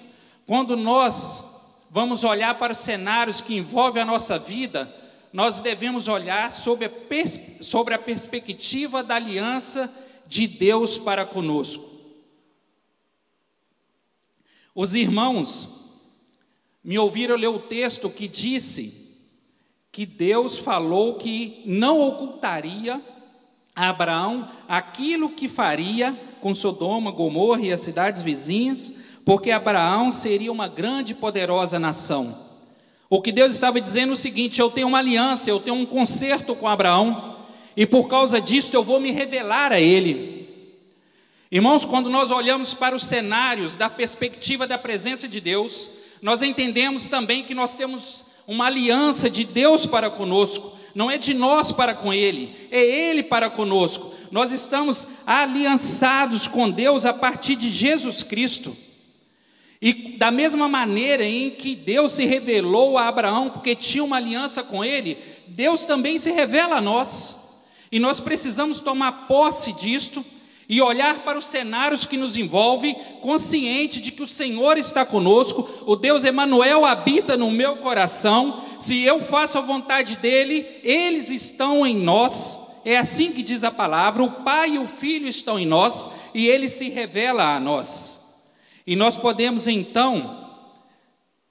Quando 0.45 0.77
nós 0.77 1.43
vamos 1.89 2.23
olhar 2.23 2.57
para 2.57 2.73
os 2.73 2.79
cenários 2.79 3.41
que 3.41 3.55
envolvem 3.55 4.03
a 4.03 4.05
nossa 4.05 4.39
vida, 4.39 4.93
nós 5.33 5.59
devemos 5.59 6.07
olhar 6.07 6.49
sobre 6.51 6.85
a, 6.85 6.91
sobre 7.61 7.93
a 7.93 7.99
perspectiva 7.99 9.03
da 9.03 9.15
aliança 9.15 9.93
de 10.25 10.47
Deus 10.47 10.97
para 10.97 11.25
conosco. 11.25 11.83
Os 14.73 14.95
irmãos 14.95 15.67
me 16.83 16.97
ouviram 16.97 17.35
ler 17.35 17.47
o 17.47 17.59
texto 17.59 18.09
que 18.09 18.27
disse 18.27 19.04
que 19.95 20.05
Deus 20.05 20.57
falou 20.57 21.13
que 21.13 21.61
não 21.65 22.01
ocultaria 22.01 22.99
a 23.73 23.87
Abraão 23.87 24.49
aquilo 24.67 25.29
que 25.29 25.47
faria 25.47 26.11
com 26.41 26.53
Sodoma, 26.53 27.11
Gomorra 27.11 27.61
e 27.61 27.71
as 27.71 27.79
cidades 27.79 28.21
vizinhas, 28.21 28.91
porque 29.23 29.51
Abraão 29.51 30.11
seria 30.11 30.51
uma 30.51 30.67
grande 30.67 31.13
e 31.13 31.15
poderosa 31.15 31.79
nação. 31.79 32.37
O 33.09 33.21
que 33.21 33.31
Deus 33.31 33.53
estava 33.53 33.79
dizendo 33.79 34.09
é 34.09 34.13
o 34.13 34.17
seguinte: 34.17 34.59
eu 34.59 34.69
tenho 34.69 34.89
uma 34.89 34.97
aliança, 34.97 35.49
eu 35.49 35.61
tenho 35.61 35.77
um 35.77 35.85
concerto 35.85 36.53
com 36.57 36.67
Abraão, 36.67 37.37
e 37.77 37.85
por 37.85 38.09
causa 38.09 38.41
disso 38.41 38.75
eu 38.75 38.83
vou 38.83 38.99
me 38.99 39.11
revelar 39.11 39.71
a 39.71 39.79
ele. 39.79 40.49
Irmãos, 41.49 41.85
quando 41.85 42.09
nós 42.09 42.31
olhamos 42.31 42.73
para 42.73 42.97
os 42.97 43.05
cenários 43.05 43.77
da 43.77 43.89
perspectiva 43.89 44.67
da 44.67 44.77
presença 44.77 45.25
de 45.25 45.39
Deus, 45.39 45.89
nós 46.21 46.41
entendemos 46.41 47.07
também 47.07 47.45
que 47.45 47.55
nós 47.55 47.77
temos 47.77 48.25
uma 48.47 48.65
aliança 48.65 49.29
de 49.29 49.43
Deus 49.43 49.85
para 49.85 50.09
conosco, 50.09 50.77
não 50.93 51.11
é 51.11 51.17
de 51.17 51.33
nós 51.33 51.71
para 51.71 51.93
com 51.93 52.13
Ele, 52.13 52.55
é 52.71 52.79
Ele 52.79 53.23
para 53.23 53.49
conosco. 53.49 54.13
Nós 54.31 54.51
estamos 54.51 55.07
aliançados 55.25 56.47
com 56.47 56.69
Deus 56.69 57.05
a 57.05 57.13
partir 57.13 57.55
de 57.55 57.69
Jesus 57.69 58.23
Cristo. 58.23 58.75
E 59.81 60.17
da 60.17 60.31
mesma 60.31 60.67
maneira 60.67 61.25
em 61.25 61.51
que 61.51 61.75
Deus 61.75 62.13
se 62.13 62.25
revelou 62.25 62.97
a 62.97 63.07
Abraão, 63.07 63.49
porque 63.49 63.75
tinha 63.75 64.03
uma 64.03 64.15
aliança 64.15 64.63
com 64.63 64.83
ele, 64.83 65.17
Deus 65.47 65.83
também 65.83 66.17
se 66.17 66.31
revela 66.31 66.77
a 66.77 66.81
nós. 66.81 67.35
E 67.91 67.99
nós 67.99 68.19
precisamos 68.19 68.79
tomar 68.79 69.27
posse 69.27 69.73
disto 69.73 70.25
e 70.67 70.81
olhar 70.81 71.19
para 71.23 71.37
os 71.37 71.45
cenários 71.45 72.05
que 72.05 72.17
nos 72.17 72.35
envolvem, 72.35 72.95
consciente 73.21 74.01
de 74.01 74.11
que 74.11 74.23
o 74.23 74.27
Senhor 74.27 74.77
está 74.77 75.05
conosco, 75.05 75.69
o 75.85 75.95
Deus 75.95 76.23
Emanuel 76.23 76.85
habita 76.85 77.37
no 77.37 77.51
meu 77.51 77.77
coração. 77.77 78.63
Se 78.79 79.01
eu 79.01 79.21
faço 79.21 79.57
a 79.57 79.61
vontade 79.61 80.17
dele, 80.17 80.65
eles 80.83 81.29
estão 81.29 81.85
em 81.85 81.95
nós. 81.95 82.57
É 82.83 82.97
assim 82.97 83.31
que 83.31 83.43
diz 83.43 83.63
a 83.63 83.71
palavra: 83.71 84.23
o 84.23 84.43
Pai 84.43 84.71
e 84.71 84.79
o 84.79 84.87
Filho 84.87 85.27
estão 85.27 85.59
em 85.59 85.65
nós 85.65 86.09
e 86.33 86.47
ele 86.47 86.69
se 86.69 86.89
revela 86.89 87.55
a 87.55 87.59
nós. 87.59 88.19
E 88.85 88.95
nós 88.95 89.17
podemos 89.17 89.67
então 89.67 90.43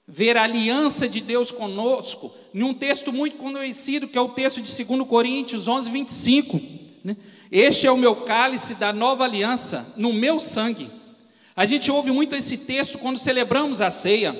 ver 0.07 0.37
a 0.37 0.43
aliança 0.43 1.09
de 1.09 1.19
Deus 1.19 1.51
conosco 1.51 2.31
num 2.53 2.73
texto 2.73 3.11
muito 3.11 3.37
conhecido, 3.37 4.07
que 4.07 4.17
é 4.17 4.21
o 4.21 4.29
texto 4.29 4.61
de 4.61 4.83
2 4.83 5.07
Coríntios 5.07 5.67
11, 5.67 5.89
25. 5.89 6.61
Né? 7.03 7.17
Este 7.57 7.87
é 7.87 7.91
o 7.91 7.95
meu 7.95 8.17
cálice 8.17 8.75
da 8.75 8.91
nova 8.91 9.23
aliança, 9.23 9.87
no 9.95 10.11
meu 10.11 10.41
sangue. 10.41 10.89
A 11.55 11.65
gente 11.65 11.89
ouve 11.89 12.11
muito 12.11 12.35
esse 12.35 12.57
texto 12.57 12.97
quando 12.97 13.17
celebramos 13.17 13.79
a 13.79 13.89
ceia. 13.89 14.37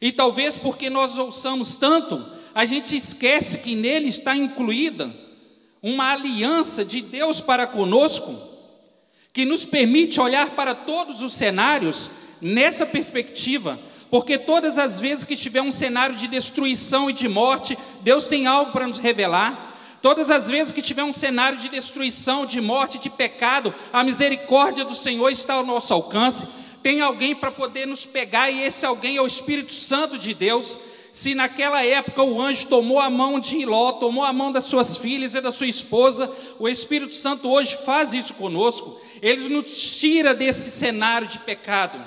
E 0.00 0.10
talvez 0.10 0.56
porque 0.56 0.88
nós 0.88 1.18
ouçamos 1.18 1.74
tanto, 1.74 2.24
a 2.54 2.64
gente 2.64 2.96
esquece 2.96 3.58
que 3.58 3.74
nele 3.74 4.08
está 4.08 4.34
incluída 4.34 5.14
uma 5.82 6.10
aliança 6.12 6.86
de 6.86 7.02
Deus 7.02 7.42
para 7.42 7.66
conosco, 7.66 8.34
que 9.30 9.44
nos 9.44 9.66
permite 9.66 10.18
olhar 10.18 10.52
para 10.52 10.74
todos 10.74 11.20
os 11.20 11.34
cenários 11.34 12.10
nessa 12.40 12.86
perspectiva, 12.86 13.78
porque 14.10 14.38
todas 14.38 14.78
as 14.78 14.98
vezes 14.98 15.24
que 15.24 15.36
tiver 15.36 15.60
um 15.60 15.70
cenário 15.70 16.16
de 16.16 16.26
destruição 16.28 17.10
e 17.10 17.12
de 17.12 17.28
morte, 17.28 17.76
Deus 18.00 18.26
tem 18.26 18.46
algo 18.46 18.72
para 18.72 18.88
nos 18.88 18.96
revelar. 18.96 19.71
Todas 20.02 20.32
as 20.32 20.48
vezes 20.48 20.72
que 20.72 20.82
tiver 20.82 21.04
um 21.04 21.12
cenário 21.12 21.56
de 21.56 21.68
destruição, 21.68 22.44
de 22.44 22.60
morte, 22.60 22.98
de 22.98 23.08
pecado, 23.08 23.72
a 23.92 24.02
misericórdia 24.02 24.84
do 24.84 24.96
Senhor 24.96 25.30
está 25.30 25.54
ao 25.54 25.64
nosso 25.64 25.94
alcance. 25.94 26.44
Tem 26.82 27.00
alguém 27.00 27.36
para 27.36 27.52
poder 27.52 27.86
nos 27.86 28.04
pegar, 28.04 28.50
e 28.50 28.62
esse 28.64 28.84
alguém 28.84 29.16
é 29.16 29.22
o 29.22 29.26
Espírito 29.28 29.72
Santo 29.72 30.18
de 30.18 30.34
Deus. 30.34 30.76
Se 31.12 31.36
naquela 31.36 31.84
época 31.84 32.20
o 32.24 32.42
anjo 32.42 32.66
tomou 32.66 32.98
a 32.98 33.08
mão 33.08 33.38
de 33.38 33.64
Ló, 33.64 33.92
tomou 33.92 34.24
a 34.24 34.32
mão 34.32 34.50
das 34.50 34.64
suas 34.64 34.96
filhas 34.96 35.36
e 35.36 35.40
da 35.40 35.52
sua 35.52 35.68
esposa, 35.68 36.28
o 36.58 36.68
Espírito 36.68 37.14
Santo 37.14 37.48
hoje 37.48 37.78
faz 37.84 38.12
isso 38.12 38.34
conosco. 38.34 39.00
Ele 39.20 39.48
nos 39.48 39.70
tira 39.70 40.34
desse 40.34 40.68
cenário 40.72 41.28
de 41.28 41.38
pecado. 41.38 42.02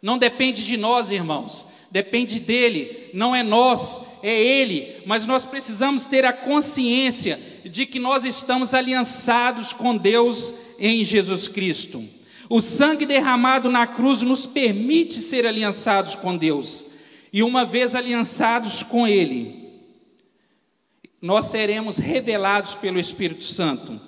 Não 0.00 0.16
depende 0.16 0.64
de 0.64 0.78
nós, 0.78 1.10
irmãos, 1.10 1.66
depende 1.94 2.40
dele, 2.40 3.08
não 3.14 3.36
é 3.36 3.44
nós, 3.44 4.00
é 4.20 4.42
Ele, 4.42 4.92
mas 5.06 5.26
nós 5.26 5.46
precisamos 5.46 6.06
ter 6.06 6.24
a 6.24 6.32
consciência 6.32 7.38
de 7.64 7.86
que 7.86 8.00
nós 8.00 8.24
estamos 8.24 8.74
aliançados 8.74 9.72
com 9.72 9.96
Deus 9.96 10.52
em 10.76 11.04
Jesus 11.04 11.46
Cristo. 11.46 12.02
O 12.50 12.60
sangue 12.60 13.06
derramado 13.06 13.70
na 13.70 13.86
cruz 13.86 14.22
nos 14.22 14.44
permite 14.44 15.14
ser 15.14 15.46
aliançados 15.46 16.16
com 16.16 16.36
Deus, 16.36 16.84
e 17.32 17.44
uma 17.44 17.64
vez 17.64 17.94
aliançados 17.94 18.82
com 18.82 19.06
Ele, 19.06 19.70
nós 21.22 21.46
seremos 21.46 21.96
revelados 21.96 22.74
pelo 22.74 22.98
Espírito 22.98 23.44
Santo. 23.44 24.00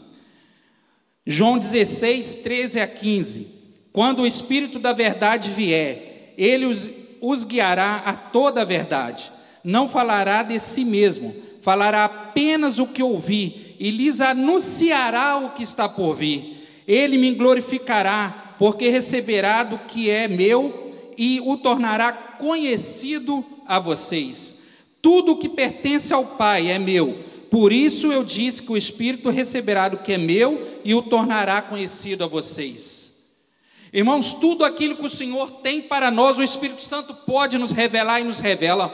João 1.25 1.57
16, 1.57 2.35
13 2.35 2.81
a 2.81 2.87
15. 2.89 3.47
Quando 3.93 4.23
o 4.23 4.27
Espírito 4.27 4.81
da 4.81 4.93
verdade 4.93 5.51
vier, 5.51 6.35
ele 6.37 6.67
os, 6.67 6.91
os 7.21 7.45
guiará 7.45 8.03
a 8.05 8.13
toda 8.15 8.63
a 8.63 8.65
verdade 8.65 9.37
não 9.67 9.89
falará 9.89 10.45
de 10.45 10.61
si 10.61 10.85
mesmo, 10.85 11.35
falará 11.61 12.05
apenas 12.05 12.79
o 12.79 12.87
que 12.87 13.03
ouvi 13.03 13.75
e 13.81 13.91
lhes 13.91 14.21
anunciará 14.21 15.39
o 15.39 15.51
que 15.51 15.65
está 15.65 15.89
por 15.89 16.15
vir. 16.15 16.69
Ele 16.87 17.19
me 17.19 17.35
glorificará, 17.35 18.55
porque 18.61 18.89
receberá 18.89 19.65
do 19.65 19.77
que 19.77 20.09
é 20.09 20.29
meu 20.29 21.13
e 21.19 21.41
o 21.45 21.57
tornará 21.57 22.13
conhecido 22.13 23.45
a 23.67 23.81
vocês. 23.81 24.55
Tudo 25.03 25.33
o 25.33 25.37
que 25.37 25.49
pertence 25.49 26.15
ao 26.15 26.25
Pai 26.25 26.71
é 26.71 26.79
meu. 26.79 27.25
Por 27.51 27.73
isso 27.73 28.13
eu 28.13 28.23
disse 28.23 28.63
que 28.63 28.71
o 28.71 28.77
Espírito 28.77 29.31
receberá 29.31 29.89
do 29.89 29.99
que 29.99 30.13
é 30.13 30.19
meu 30.19 30.81
e 30.85 30.95
o 30.95 31.03
tornará 31.03 31.61
conhecido 31.61 32.23
a 32.23 32.29
vocês. 32.29 33.06
Irmãos, 33.97 34.35
tudo 34.35 34.63
aquilo 34.63 34.95
que 34.95 35.07
o 35.07 35.09
Senhor 35.09 35.51
tem 35.63 35.81
para 35.81 36.11
nós, 36.11 36.37
o 36.37 36.43
Espírito 36.43 36.83
Santo 36.83 37.15
pode 37.15 37.57
nos 37.57 37.73
revelar 37.73 38.21
e 38.21 38.25
nos 38.25 38.39
revela. 38.39 38.93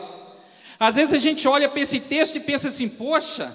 Às 0.78 0.94
vezes 0.94 1.12
a 1.12 1.18
gente 1.18 1.48
olha 1.48 1.68
para 1.68 1.80
esse 1.80 1.98
texto 1.98 2.36
e 2.36 2.40
pensa 2.40 2.68
assim: 2.68 2.88
poxa, 2.88 3.52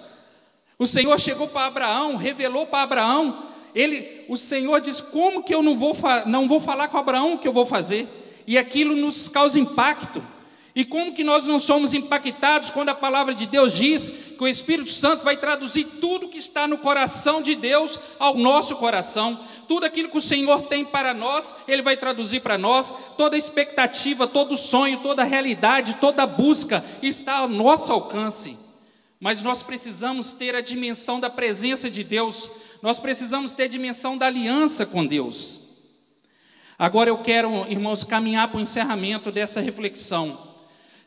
o 0.78 0.86
Senhor 0.86 1.18
chegou 1.18 1.48
para 1.48 1.68
Abraão, 1.68 2.18
revelou 2.18 2.66
para 2.66 2.84
Abraão, 2.84 3.48
ele, 3.74 4.26
o 4.28 4.36
Senhor 4.36 4.82
diz: 4.82 5.00
como 5.00 5.42
que 5.42 5.56
eu 5.56 5.64
não 5.64 5.78
vou, 5.78 5.96
não 6.26 6.50
vou 6.50 6.60
falar 6.60 6.90
com 6.90 6.98
Abraão 6.98 7.36
o 7.36 7.38
que 7.38 7.48
eu 7.48 7.54
vou 7.54 7.66
fazer? 7.66 8.10
E 8.46 8.58
aquilo 8.58 8.94
nos 8.94 9.30
causa 9.30 9.58
impacto. 9.58 10.22
E 10.78 10.86
como 10.86 11.12
que 11.12 11.24
nós 11.24 11.44
não 11.48 11.58
somos 11.58 11.96
impactados 11.96 12.70
quando 12.70 12.90
a 12.90 12.94
palavra 12.94 13.34
de 13.34 13.48
Deus 13.48 13.74
diz 13.74 14.12
que 14.12 14.44
o 14.44 14.48
Espírito 14.48 14.92
Santo 14.92 15.24
vai 15.24 15.36
traduzir 15.36 15.86
tudo 16.00 16.28
que 16.28 16.38
está 16.38 16.68
no 16.68 16.78
coração 16.78 17.42
de 17.42 17.56
Deus 17.56 18.00
ao 18.20 18.36
nosso 18.36 18.76
coração? 18.76 19.40
Tudo 19.68 19.88
aquilo 19.88 20.08
que 20.08 20.20
o 20.20 20.22
Senhor 20.22 20.68
tem 20.68 20.86
para 20.86 21.16
nós, 21.16 21.56
Ele 21.68 21.82
vai 21.82 21.98
traduzir 21.98 22.42
para 22.42 22.60
nós. 22.60 22.94
Toda 23.18 23.36
expectativa, 23.36 24.28
todo 24.28 24.56
sonho, 24.56 25.00
toda 25.00 25.24
realidade, 25.24 25.98
toda 26.00 26.28
busca 26.28 26.86
está 27.02 27.38
ao 27.38 27.50
nosso 27.50 27.92
alcance. 27.92 28.56
Mas 29.20 29.42
nós 29.42 29.64
precisamos 29.64 30.34
ter 30.34 30.54
a 30.54 30.62
dimensão 30.62 31.20
da 31.20 31.28
presença 31.28 31.90
de 31.90 32.04
Deus, 32.04 32.52
nós 32.84 33.00
precisamos 33.00 33.56
ter 33.56 33.64
a 33.64 33.68
dimensão 33.68 34.16
da 34.16 34.28
aliança 34.28 34.86
com 34.86 35.04
Deus. 35.04 35.60
Agora 36.78 37.10
eu 37.10 37.18
quero, 37.18 37.66
irmãos, 37.68 38.04
caminhar 38.04 38.50
para 38.50 38.60
o 38.60 38.62
encerramento 38.62 39.32
dessa 39.32 39.60
reflexão 39.60 40.46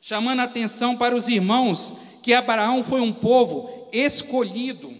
chamando 0.00 0.40
a 0.40 0.44
atenção 0.44 0.96
para 0.96 1.14
os 1.14 1.28
irmãos 1.28 1.92
que 2.22 2.32
Abraão 2.32 2.82
foi 2.82 3.00
um 3.00 3.12
povo 3.12 3.88
escolhido. 3.92 4.92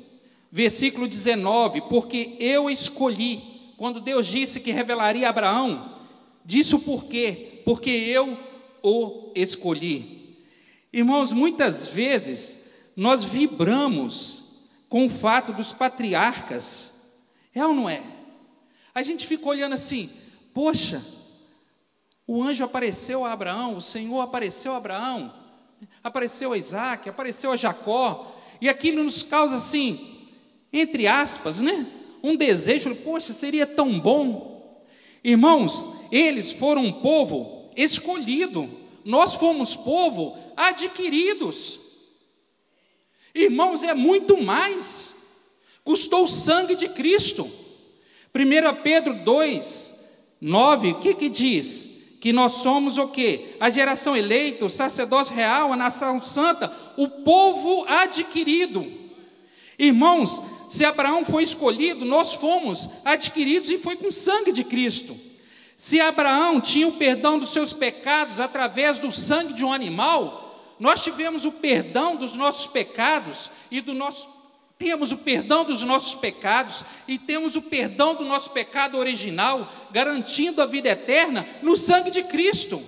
Versículo 0.50 1.06
19: 1.06 1.82
Porque 1.82 2.36
eu 2.38 2.68
escolhi, 2.70 3.42
quando 3.76 4.00
Deus 4.00 4.26
disse 4.26 4.60
que 4.60 4.72
revelaria 4.72 5.26
a 5.26 5.30
Abraão, 5.30 5.96
disse 6.44 6.74
o 6.74 6.80
porquê, 6.80 7.62
porque 7.64 7.90
eu 7.90 8.36
o 8.82 9.30
escolhi. 9.34 10.38
Irmãos, 10.92 11.32
muitas 11.32 11.86
vezes 11.86 12.56
nós 12.96 13.22
vibramos 13.22 14.42
com 14.88 15.06
o 15.06 15.10
fato 15.10 15.52
dos 15.52 15.72
patriarcas, 15.72 16.92
é 17.54 17.64
ou 17.64 17.72
não 17.72 17.88
é? 17.88 18.02
A 18.92 19.02
gente 19.02 19.26
fica 19.26 19.48
olhando 19.48 19.74
assim, 19.74 20.10
poxa, 20.52 21.04
O 22.32 22.44
anjo 22.44 22.62
apareceu 22.62 23.24
a 23.24 23.32
Abraão, 23.32 23.74
o 23.74 23.80
Senhor 23.80 24.20
apareceu 24.20 24.72
a 24.72 24.76
Abraão, 24.76 25.34
apareceu 26.00 26.52
a 26.52 26.56
Isaac, 26.56 27.08
apareceu 27.08 27.50
a 27.50 27.56
Jacó, 27.56 28.36
e 28.60 28.68
aquilo 28.68 29.02
nos 29.02 29.20
causa 29.24 29.56
assim, 29.56 30.28
entre 30.72 31.08
aspas, 31.08 31.58
né? 31.58 31.88
Um 32.22 32.36
desejo, 32.36 32.94
poxa, 32.94 33.32
seria 33.32 33.66
tão 33.66 33.98
bom. 33.98 34.80
Irmãos, 35.24 35.84
eles 36.12 36.52
foram 36.52 36.84
um 36.84 36.92
povo 36.92 37.68
escolhido, 37.74 38.70
nós 39.04 39.34
fomos 39.34 39.74
povo 39.74 40.38
adquiridos. 40.56 41.80
Irmãos, 43.34 43.82
é 43.82 43.92
muito 43.92 44.40
mais. 44.40 45.16
Custou 45.82 46.22
o 46.22 46.28
sangue 46.28 46.76
de 46.76 46.90
Cristo. 46.90 47.50
1 48.32 48.82
Pedro 48.84 49.14
2, 49.24 49.92
9, 50.40 50.92
o 50.92 51.00
que 51.00 51.12
que 51.14 51.28
diz? 51.28 51.89
Que 52.20 52.33
nós 52.33 52.52
somos 52.52 52.98
o 52.98 53.09
quê? 53.09 53.56
A 53.59 53.70
geração 53.70 54.14
eleita, 54.14 54.66
o 54.66 54.68
sacerdócio 54.68 55.35
real, 55.35 55.72
a 55.72 55.76
nação 55.76 56.20
santa, 56.20 56.70
o 56.96 57.09
povo 57.09 57.85
adquirido. 57.88 58.87
Irmãos, 59.78 60.42
se 60.68 60.85
Abraão 60.85 61.24
foi 61.24 61.42
escolhido, 61.42 62.04
nós 62.04 62.35
fomos 62.35 62.88
adquiridos 63.04 63.70
e 63.70 63.78
foi 63.78 63.96
com 63.96 64.11
sangue 64.11 64.52
de 64.52 64.62
Cristo. 64.62 65.16
Se 65.78 65.98
Abraão 65.98 66.61
tinha 66.61 66.87
o 66.87 66.92
perdão 66.92 67.38
dos 67.38 67.54
seus 67.54 67.72
pecados 67.72 68.38
através 68.38 68.98
do 68.98 69.11
sangue 69.11 69.54
de 69.54 69.64
um 69.64 69.72
animal, 69.72 70.74
nós 70.78 71.02
tivemos 71.02 71.46
o 71.46 71.52
perdão 71.52 72.16
dos 72.16 72.35
nossos 72.35 72.66
pecados 72.66 73.50
e 73.70 73.80
do 73.80 73.94
nosso 73.94 74.28
temos 74.80 75.12
o 75.12 75.18
perdão 75.18 75.62
dos 75.62 75.82
nossos 75.82 76.14
pecados 76.14 76.82
e 77.06 77.18
temos 77.18 77.54
o 77.54 77.60
perdão 77.60 78.14
do 78.14 78.24
nosso 78.24 78.50
pecado 78.50 78.96
original, 78.96 79.70
garantindo 79.90 80.62
a 80.62 80.66
vida 80.66 80.88
eterna 80.88 81.46
no 81.60 81.76
sangue 81.76 82.10
de 82.10 82.22
Cristo. 82.22 82.82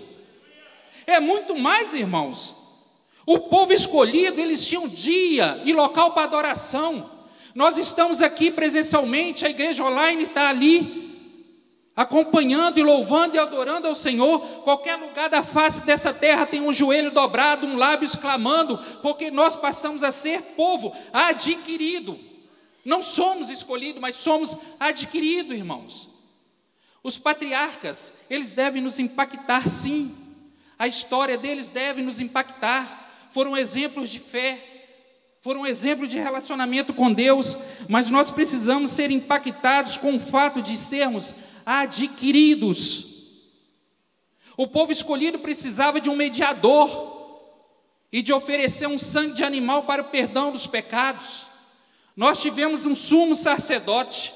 É 1.06 1.20
muito 1.20 1.54
mais, 1.54 1.92
irmãos. 1.92 2.54
O 3.26 3.40
povo 3.40 3.74
escolhido, 3.74 4.40
eles 4.40 4.66
tinham 4.66 4.88
dia 4.88 5.60
e 5.66 5.74
local 5.74 6.12
para 6.12 6.22
adoração. 6.24 7.10
Nós 7.54 7.76
estamos 7.76 8.22
aqui 8.22 8.50
presencialmente, 8.50 9.44
a 9.44 9.50
igreja 9.50 9.84
online 9.84 10.24
está 10.24 10.48
ali, 10.48 11.11
acompanhando 11.94 12.78
e 12.78 12.82
louvando 12.82 13.36
e 13.36 13.38
adorando 13.38 13.86
ao 13.86 13.94
Senhor. 13.94 14.40
Qualquer 14.62 14.96
lugar 14.96 15.28
da 15.28 15.42
face 15.42 15.82
dessa 15.82 16.12
terra 16.12 16.46
tem 16.46 16.60
um 16.60 16.72
joelho 16.72 17.10
dobrado, 17.10 17.66
um 17.66 17.76
lábio 17.76 18.06
exclamando, 18.06 18.78
porque 19.02 19.30
nós 19.30 19.54
passamos 19.54 20.02
a 20.02 20.10
ser 20.10 20.42
povo 20.56 20.94
adquirido. 21.12 22.18
Não 22.84 23.02
somos 23.02 23.50
escolhidos, 23.50 24.00
mas 24.00 24.16
somos 24.16 24.56
adquiridos, 24.80 25.56
irmãos. 25.56 26.10
Os 27.02 27.18
patriarcas, 27.18 28.12
eles 28.30 28.52
devem 28.52 28.80
nos 28.80 28.98
impactar, 28.98 29.68
sim. 29.68 30.14
A 30.78 30.86
história 30.86 31.36
deles 31.36 31.68
deve 31.68 32.02
nos 32.02 32.20
impactar. 32.20 33.28
Foram 33.30 33.56
exemplos 33.56 34.10
de 34.10 34.18
fé, 34.18 34.72
foram 35.40 35.66
exemplos 35.66 36.08
de 36.08 36.18
relacionamento 36.18 36.92
com 36.94 37.12
Deus, 37.12 37.56
mas 37.88 38.10
nós 38.10 38.30
precisamos 38.30 38.90
ser 38.90 39.10
impactados 39.10 39.96
com 39.96 40.14
o 40.14 40.20
fato 40.20 40.62
de 40.62 40.76
sermos 40.76 41.34
adquiridos. 41.64 43.12
O 44.56 44.66
povo 44.66 44.92
escolhido 44.92 45.38
precisava 45.38 46.00
de 46.00 46.10
um 46.10 46.16
mediador 46.16 47.12
e 48.12 48.20
de 48.20 48.32
oferecer 48.32 48.86
um 48.86 48.98
sangue 48.98 49.34
de 49.34 49.44
animal 49.44 49.84
para 49.84 50.02
o 50.02 50.06
perdão 50.06 50.52
dos 50.52 50.66
pecados. 50.66 51.46
Nós 52.14 52.40
tivemos 52.40 52.84
um 52.84 52.94
sumo 52.94 53.34
sacerdote, 53.34 54.34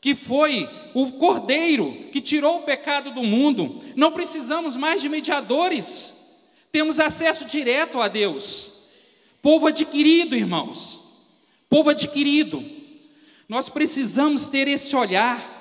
que 0.00 0.14
foi 0.14 0.70
o 0.94 1.12
cordeiro 1.12 2.08
que 2.12 2.20
tirou 2.20 2.58
o 2.58 2.62
pecado 2.62 3.10
do 3.10 3.24
mundo. 3.24 3.82
Não 3.96 4.12
precisamos 4.12 4.76
mais 4.76 5.02
de 5.02 5.08
mediadores, 5.08 6.12
temos 6.70 7.00
acesso 7.00 7.44
direto 7.44 8.00
a 8.00 8.06
Deus. 8.06 8.70
Povo 9.42 9.66
adquirido, 9.66 10.36
irmãos, 10.36 11.00
povo 11.68 11.90
adquirido. 11.90 12.64
Nós 13.48 13.68
precisamos 13.68 14.48
ter 14.48 14.68
esse 14.68 14.94
olhar 14.94 15.55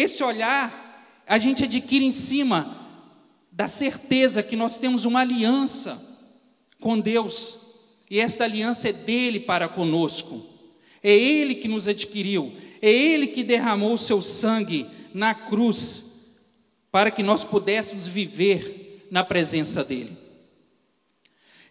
esse 0.00 0.22
olhar 0.22 1.22
a 1.26 1.38
gente 1.38 1.64
adquire 1.64 2.04
em 2.04 2.12
cima 2.12 2.86
da 3.50 3.66
certeza 3.66 4.42
que 4.42 4.54
nós 4.54 4.78
temos 4.78 5.06
uma 5.06 5.20
aliança 5.20 6.00
com 6.78 7.00
Deus, 7.00 7.58
e 8.10 8.20
esta 8.20 8.44
aliança 8.44 8.90
é 8.90 8.92
dele 8.92 9.40
para 9.40 9.68
conosco. 9.68 10.44
É 11.02 11.10
ele 11.10 11.54
que 11.54 11.66
nos 11.66 11.88
adquiriu, 11.88 12.52
é 12.82 12.90
ele 12.90 13.28
que 13.28 13.42
derramou 13.42 13.94
o 13.94 13.98
seu 13.98 14.20
sangue 14.20 14.86
na 15.14 15.34
cruz 15.34 16.34
para 16.92 17.10
que 17.10 17.22
nós 17.22 17.42
pudéssemos 17.42 18.06
viver 18.06 19.06
na 19.10 19.24
presença 19.24 19.82
dele. 19.82 20.16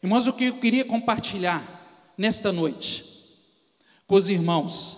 Irmãos, 0.02 0.26
o 0.26 0.34
que 0.34 0.46
eu 0.46 0.58
queria 0.58 0.84
compartilhar 0.84 2.14
nesta 2.18 2.52
noite 2.52 3.06
com 4.08 4.16
os 4.16 4.30
irmãos 4.30 4.98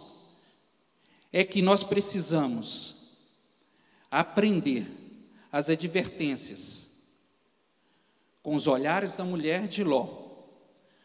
é 1.31 1.43
que 1.43 1.61
nós 1.61 1.83
precisamos 1.83 2.96
aprender 4.09 4.85
as 5.51 5.69
advertências 5.69 6.89
com 8.41 8.55
os 8.55 8.67
olhares 8.67 9.15
da 9.17 9.25
mulher 9.25 9.67
de 9.67 9.83
Ló, 9.83 10.07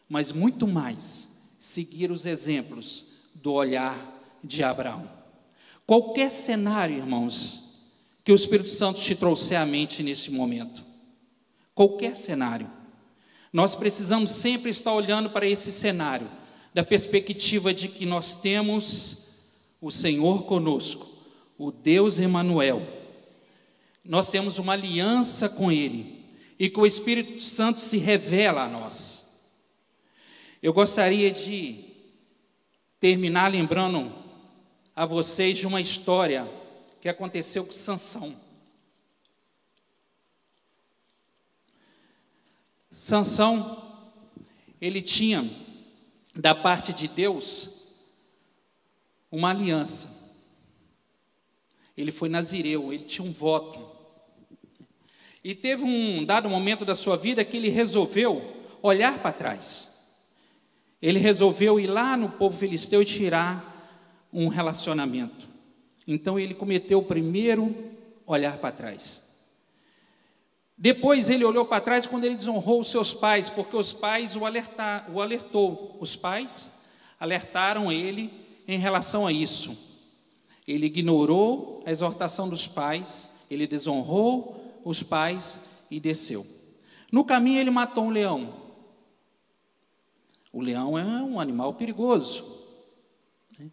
mas 0.07 0.31
muito 0.31 0.67
mais 0.67 1.27
seguir 1.59 2.11
os 2.11 2.25
exemplos 2.25 3.05
do 3.33 3.51
olhar 3.51 3.97
de 4.43 4.63
Abraão. 4.63 5.09
Qualquer 5.85 6.29
cenário, 6.29 6.97
irmãos, 6.97 7.61
que 8.23 8.31
o 8.31 8.35
Espírito 8.35 8.69
Santo 8.69 9.01
te 9.01 9.15
trouxer 9.15 9.59
à 9.59 9.65
mente 9.65 10.01
neste 10.01 10.31
momento, 10.31 10.83
qualquer 11.75 12.15
cenário, 12.15 12.69
nós 13.51 13.75
precisamos 13.75 14.31
sempre 14.31 14.71
estar 14.71 14.93
olhando 14.93 15.29
para 15.29 15.47
esse 15.47 15.71
cenário, 15.71 16.29
da 16.73 16.83
perspectiva 16.83 17.73
de 17.73 17.87
que 17.87 18.05
nós 18.05 18.35
temos 18.35 19.27
o 19.79 19.91
Senhor 19.91 20.45
conosco, 20.45 21.12
o 21.57 21.71
Deus 21.71 22.19
Emanuel. 22.19 22.81
Nós 24.03 24.29
temos 24.29 24.59
uma 24.59 24.73
aliança 24.73 25.47
com 25.47 25.71
ele 25.71 26.25
e 26.59 26.69
que 26.69 26.79
o 26.79 26.85
Espírito 26.85 27.41
Santo 27.41 27.81
se 27.81 27.97
revela 27.97 28.63
a 28.63 28.69
nós. 28.69 29.23
Eu 30.61 30.73
gostaria 30.73 31.31
de 31.31 31.83
terminar 32.99 33.51
lembrando 33.51 34.13
a 34.95 35.05
vocês 35.05 35.57
de 35.57 35.67
uma 35.67 35.81
história 35.81 36.49
que 37.01 37.09
aconteceu 37.09 37.65
com 37.65 37.73
Sansão. 37.73 38.35
Sansão, 42.89 43.99
ele 44.79 45.01
tinha 45.01 45.49
da 46.35 46.55
parte 46.55 46.93
de 46.93 47.07
Deus 47.07 47.69
uma 49.31 49.49
aliança. 49.49 50.22
Ele 51.97 52.11
foi 52.11 52.29
nazireu, 52.29 52.91
ele 52.91 53.03
tinha 53.03 53.27
um 53.27 53.31
voto. 53.31 53.79
E 55.43 55.53
teve 55.53 55.83
um 55.83 56.23
dado 56.23 56.49
momento 56.49 56.85
da 56.85 56.95
sua 56.95 57.17
vida 57.17 57.43
que 57.43 57.57
ele 57.57 57.69
resolveu 57.69 58.41
olhar 58.81 59.19
para 59.19 59.33
trás. 59.33 59.89
Ele 61.01 61.19
resolveu 61.19 61.79
ir 61.79 61.87
lá 61.87 62.15
no 62.15 62.29
povo 62.29 62.57
filisteu 62.57 63.01
e 63.01 63.05
tirar 63.05 64.27
um 64.31 64.47
relacionamento. 64.47 65.47
Então 66.07 66.39
ele 66.39 66.53
cometeu 66.53 66.99
o 66.99 67.03
primeiro 67.03 67.75
olhar 68.25 68.57
para 68.57 68.71
trás. 68.71 69.21
Depois 70.77 71.29
ele 71.29 71.45
olhou 71.45 71.65
para 71.65 71.81
trás 71.81 72.05
quando 72.05 72.23
ele 72.23 72.35
desonrou 72.35 72.79
os 72.79 72.89
seus 72.89 73.13
pais, 73.13 73.49
porque 73.49 73.75
os 73.75 73.93
pais 73.93 74.35
o, 74.35 74.45
alertar, 74.45 75.09
o 75.11 75.21
alertou. 75.21 75.97
Os 75.99 76.15
pais 76.15 76.71
alertaram 77.19 77.91
ele 77.91 78.31
em 78.67 78.79
relação 78.79 79.27
a 79.27 79.31
isso. 79.31 79.77
Ele 80.67 80.85
ignorou 80.85 81.83
a 81.85 81.91
exortação 81.91 82.47
dos 82.47 82.67
pais, 82.67 83.29
ele 83.49 83.67
desonrou 83.67 84.81
os 84.83 85.03
pais 85.03 85.59
e 85.91 85.99
desceu. 85.99 86.45
No 87.11 87.23
caminho, 87.23 87.59
ele 87.59 87.69
matou 87.69 88.05
um 88.05 88.09
leão. 88.09 88.61
O 90.51 90.61
leão 90.61 90.97
é 90.97 91.03
um 91.03 91.39
animal 91.39 91.73
perigoso, 91.73 92.45
né? 93.59 93.71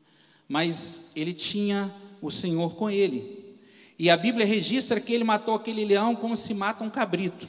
mas 0.48 1.12
ele 1.14 1.32
tinha 1.34 1.94
o 2.22 2.30
Senhor 2.30 2.74
com 2.74 2.90
ele. 2.90 3.58
E 3.98 4.08
a 4.08 4.16
Bíblia 4.16 4.46
registra 4.46 4.98
que 4.98 5.12
ele 5.12 5.24
matou 5.24 5.54
aquele 5.54 5.84
leão 5.84 6.16
como 6.16 6.34
se 6.36 6.54
mata 6.54 6.82
um 6.82 6.88
cabrito. 6.88 7.46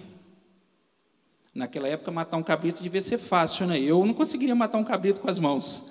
Naquela 1.55 1.87
época, 1.87 2.11
matar 2.11 2.37
um 2.37 2.43
cabrito 2.43 2.83
devia 2.83 3.01
ser 3.01 3.17
fácil, 3.17 3.67
né? 3.67 3.79
Eu 3.79 4.05
não 4.05 4.13
conseguiria 4.13 4.55
matar 4.55 4.77
um 4.77 4.83
cabrito 4.83 5.19
com 5.21 5.29
as 5.29 5.39
mãos. 5.39 5.83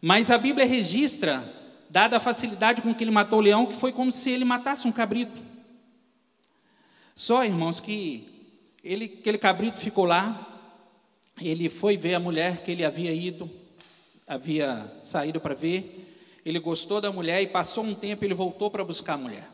Mas 0.00 0.30
a 0.30 0.38
Bíblia 0.38 0.66
registra 0.66 1.42
dada 1.90 2.16
a 2.16 2.20
facilidade 2.20 2.82
com 2.82 2.94
que 2.94 3.04
ele 3.04 3.10
matou 3.10 3.38
o 3.38 3.42
leão, 3.42 3.66
que 3.66 3.74
foi 3.74 3.92
como 3.92 4.12
se 4.12 4.30
ele 4.30 4.44
matasse 4.44 4.86
um 4.86 4.92
cabrito. 4.92 5.40
Só, 7.14 7.44
irmãos, 7.44 7.80
que 7.80 8.28
ele, 8.82 9.18
aquele 9.20 9.38
cabrito 9.38 9.78
ficou 9.78 10.04
lá, 10.04 10.46
ele 11.40 11.68
foi 11.68 11.96
ver 11.96 12.14
a 12.14 12.20
mulher 12.20 12.62
que 12.62 12.70
ele 12.70 12.84
havia 12.84 13.12
ido, 13.12 13.50
havia 14.26 14.92
saído 15.02 15.40
para 15.40 15.54
ver, 15.54 16.40
ele 16.44 16.58
gostou 16.58 17.00
da 17.00 17.10
mulher 17.10 17.42
e 17.42 17.46
passou 17.46 17.84
um 17.84 17.94
tempo, 17.94 18.24
ele 18.24 18.34
voltou 18.34 18.70
para 18.70 18.84
buscar 18.84 19.14
a 19.14 19.18
mulher. 19.18 19.48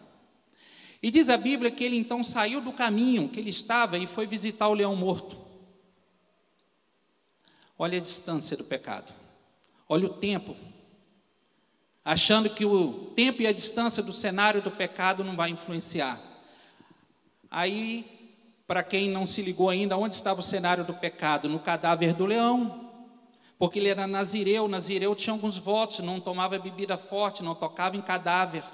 E 1.03 1.11
diz 1.11 1.29
a 1.29 1.37
Bíblia 1.37 1.71
que 1.71 1.85
ele 1.85 1.97
então 1.97 2.23
saiu 2.23 2.61
do 2.61 2.73
caminho 2.73 3.29
que 3.29 3.39
ele 3.39 3.51
estava 3.51 3.99
e 3.99 4.07
foi 4.07 4.27
visitar 4.27 4.69
o 4.69 4.75
leão 4.75 4.97
morto. 4.97 5.37
Olha 7.79 7.99
a 7.99 8.01
distância 8.01 8.57
do 8.57 8.65
pecado. 8.65 9.13
Olha 9.89 10.07
o 10.07 10.15
tempo. 10.15 10.57
Achando 12.05 12.51
que 12.51 12.67
o 12.67 13.13
tempo 13.17 13.41
e 13.41 13.47
a 13.47 13.53
distância 13.53 14.03
do 14.03 14.13
cenário 14.13 14.61
do 14.61 14.71
pecado 14.71 15.25
não 15.25 15.35
vai 15.35 15.49
influenciar. 15.49 16.21
Aí, 17.51 18.05
para 18.67 18.83
quem 18.83 19.09
não 19.09 19.25
se 19.25 19.41
ligou 19.41 19.71
ainda, 19.71 19.97
onde 19.97 20.15
estava 20.15 20.41
o 20.41 20.43
cenário 20.43 20.85
do 20.85 20.93
pecado? 20.93 21.49
No 21.49 21.59
cadáver 21.59 22.13
do 22.13 22.27
leão. 22.27 22.91
Porque 23.59 23.79
ele 23.79 23.89
era 23.89 24.07
nazireu, 24.07 24.69
nazireu 24.69 25.15
tinha 25.15 25.33
alguns 25.33 25.57
votos, 25.57 26.01
não 26.01 26.21
tomava 26.21 26.59
bebida 26.59 26.99
forte, 26.99 27.43
não 27.43 27.55
tocava 27.55 27.97
em 27.97 28.03
cadáver. 28.03 28.65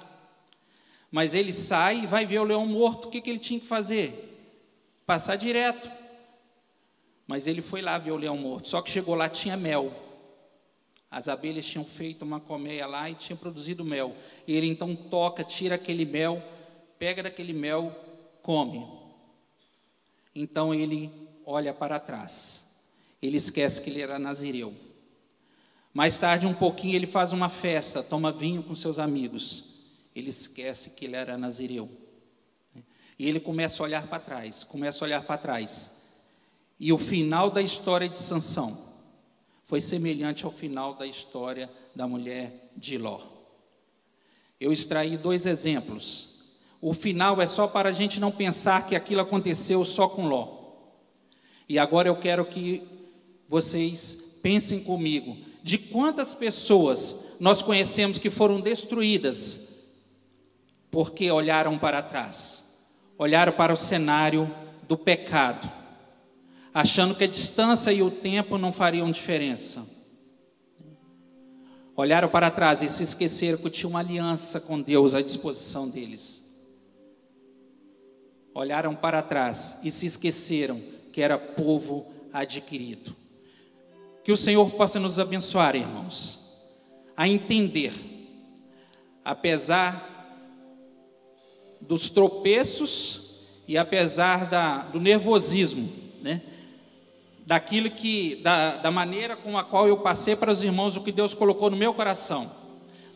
Mas 1.09 1.33
ele 1.33 1.53
sai 1.53 1.99
e 1.99 2.07
vai 2.07 2.25
ver 2.25 2.39
o 2.39 2.43
leão 2.43 2.65
morto, 2.65 3.07
o 3.07 3.11
que, 3.11 3.21
que 3.21 3.29
ele 3.29 3.39
tinha 3.39 3.59
que 3.59 3.67
fazer? 3.67 4.27
Passar 5.05 5.37
direto. 5.37 5.89
Mas 7.25 7.47
ele 7.47 7.61
foi 7.61 7.81
lá 7.81 7.97
ver 7.97 8.11
o 8.11 8.17
leão 8.17 8.35
morto, 8.35 8.67
só 8.67 8.81
que 8.81 8.91
chegou 8.91 9.15
lá, 9.15 9.29
tinha 9.29 9.55
mel. 9.55 10.10
As 11.11 11.27
abelhas 11.27 11.65
tinham 11.65 11.85
feito 11.85 12.23
uma 12.23 12.39
colmeia 12.39 12.87
lá 12.87 13.09
e 13.09 13.15
tinham 13.15 13.37
produzido 13.37 13.85
mel. 13.85 14.15
E 14.47 14.55
ele 14.55 14.67
então 14.67 14.95
toca, 14.95 15.43
tira 15.43 15.75
aquele 15.75 16.05
mel, 16.05 16.41
pega 16.97 17.21
daquele 17.21 17.53
mel, 17.53 17.93
come. 18.41 18.87
Então 20.33 20.73
ele 20.73 21.11
olha 21.45 21.73
para 21.73 21.99
trás. 21.99 22.65
Ele 23.21 23.35
esquece 23.35 23.81
que 23.81 23.89
ele 23.89 24.01
era 24.01 24.17
nazireu. 24.17 24.73
Mais 25.93 26.17
tarde, 26.17 26.47
um 26.47 26.53
pouquinho, 26.53 26.95
ele 26.95 27.05
faz 27.05 27.33
uma 27.33 27.49
festa, 27.49 28.01
toma 28.01 28.31
vinho 28.31 28.63
com 28.63 28.73
seus 28.73 28.97
amigos 28.97 29.69
ele 30.15 30.29
esquece 30.29 30.91
que 30.91 31.05
ele 31.05 31.15
era 31.15 31.37
nazireu. 31.37 31.89
E 33.17 33.27
ele 33.27 33.39
começa 33.39 33.81
a 33.81 33.85
olhar 33.85 34.07
para 34.07 34.19
trás, 34.19 34.63
começa 34.63 35.03
a 35.03 35.05
olhar 35.05 35.23
para 35.23 35.37
trás. 35.37 35.91
E 36.79 36.91
o 36.91 36.97
final 36.97 37.49
da 37.49 37.61
história 37.61 38.09
de 38.09 38.17
Sansão 38.17 38.90
foi 39.71 39.79
semelhante 39.79 40.43
ao 40.43 40.51
final 40.51 40.95
da 40.95 41.07
história 41.07 41.69
da 41.95 42.05
mulher 42.05 42.69
de 42.75 42.97
Ló. 42.97 43.21
Eu 44.59 44.73
extraí 44.73 45.15
dois 45.15 45.45
exemplos. 45.45 46.41
O 46.81 46.93
final 46.93 47.41
é 47.41 47.47
só 47.47 47.67
para 47.67 47.87
a 47.87 47.91
gente 47.93 48.19
não 48.19 48.33
pensar 48.33 48.85
que 48.85 48.97
aquilo 48.97 49.21
aconteceu 49.21 49.85
só 49.85 50.09
com 50.09 50.27
Ló. 50.27 50.73
E 51.69 51.79
agora 51.79 52.09
eu 52.09 52.17
quero 52.17 52.43
que 52.43 52.83
vocês 53.47 54.17
pensem 54.43 54.83
comigo 54.83 55.37
de 55.63 55.77
quantas 55.77 56.33
pessoas 56.33 57.15
nós 57.39 57.61
conhecemos 57.61 58.17
que 58.17 58.29
foram 58.29 58.59
destruídas 58.59 59.69
porque 60.91 61.31
olharam 61.31 61.79
para 61.79 62.01
trás, 62.01 62.77
olharam 63.17 63.53
para 63.53 63.71
o 63.71 63.77
cenário 63.77 64.53
do 64.85 64.97
pecado, 64.97 65.71
achando 66.73 67.15
que 67.15 67.23
a 67.23 67.27
distância 67.27 67.91
e 67.91 68.01
o 68.01 68.09
tempo 68.09 68.57
não 68.57 68.71
fariam 68.71 69.11
diferença. 69.11 69.85
Olharam 71.95 72.29
para 72.29 72.49
trás 72.49 72.81
e 72.81 72.89
se 72.89 73.03
esqueceram 73.03 73.57
que 73.57 73.69
tinha 73.69 73.89
uma 73.89 73.99
aliança 73.99 74.59
com 74.59 74.81
Deus 74.81 75.13
à 75.13 75.21
disposição 75.21 75.89
deles. 75.89 76.41
Olharam 78.53 78.95
para 78.95 79.21
trás 79.21 79.77
e 79.83 79.91
se 79.91 80.05
esqueceram 80.05 80.81
que 81.11 81.21
era 81.21 81.37
povo 81.37 82.07
adquirido. 82.33 83.15
Que 84.23 84.31
o 84.31 84.37
Senhor 84.37 84.71
possa 84.71 84.99
nos 84.99 85.19
abençoar, 85.19 85.75
irmãos, 85.75 86.39
a 87.15 87.27
entender, 87.27 87.93
apesar 89.23 90.07
dos 91.81 92.09
tropeços 92.09 93.39
e 93.67 93.77
apesar 93.77 94.49
da, 94.49 94.83
do 94.83 94.99
nervosismo, 94.99 95.89
né? 96.21 96.41
Daquilo 97.45 97.89
que, 97.89 98.35
da, 98.37 98.77
da 98.77 98.91
maneira 98.91 99.35
com 99.35 99.57
a 99.57 99.63
qual 99.63 99.87
eu 99.87 99.97
passei 99.97 100.35
para 100.35 100.51
os 100.51 100.63
irmãos 100.63 100.95
o 100.95 101.01
que 101.01 101.11
Deus 101.11 101.33
colocou 101.33 101.69
no 101.69 101.77
meu 101.77 101.93
coração, 101.93 102.51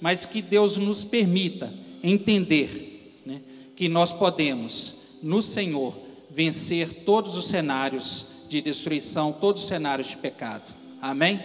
mas 0.02 0.26
que 0.26 0.42
Deus 0.42 0.78
nos 0.78 1.04
permita 1.04 1.74
entender 2.04 3.22
né? 3.26 3.42
que 3.76 3.88
nós 3.88 4.12
podemos, 4.12 4.96
no 5.22 5.42
Senhor, 5.42 5.96
vencer 6.30 7.04
todos 7.06 7.38
os 7.38 7.48
cenários 7.48 8.26
de 8.50 8.62
destruição, 8.62 9.32
todos 9.32 9.64
os 9.64 9.68
cenários 9.68 10.10
de 10.10 10.18
pecado. 10.18 10.72
Amém? 11.02 11.42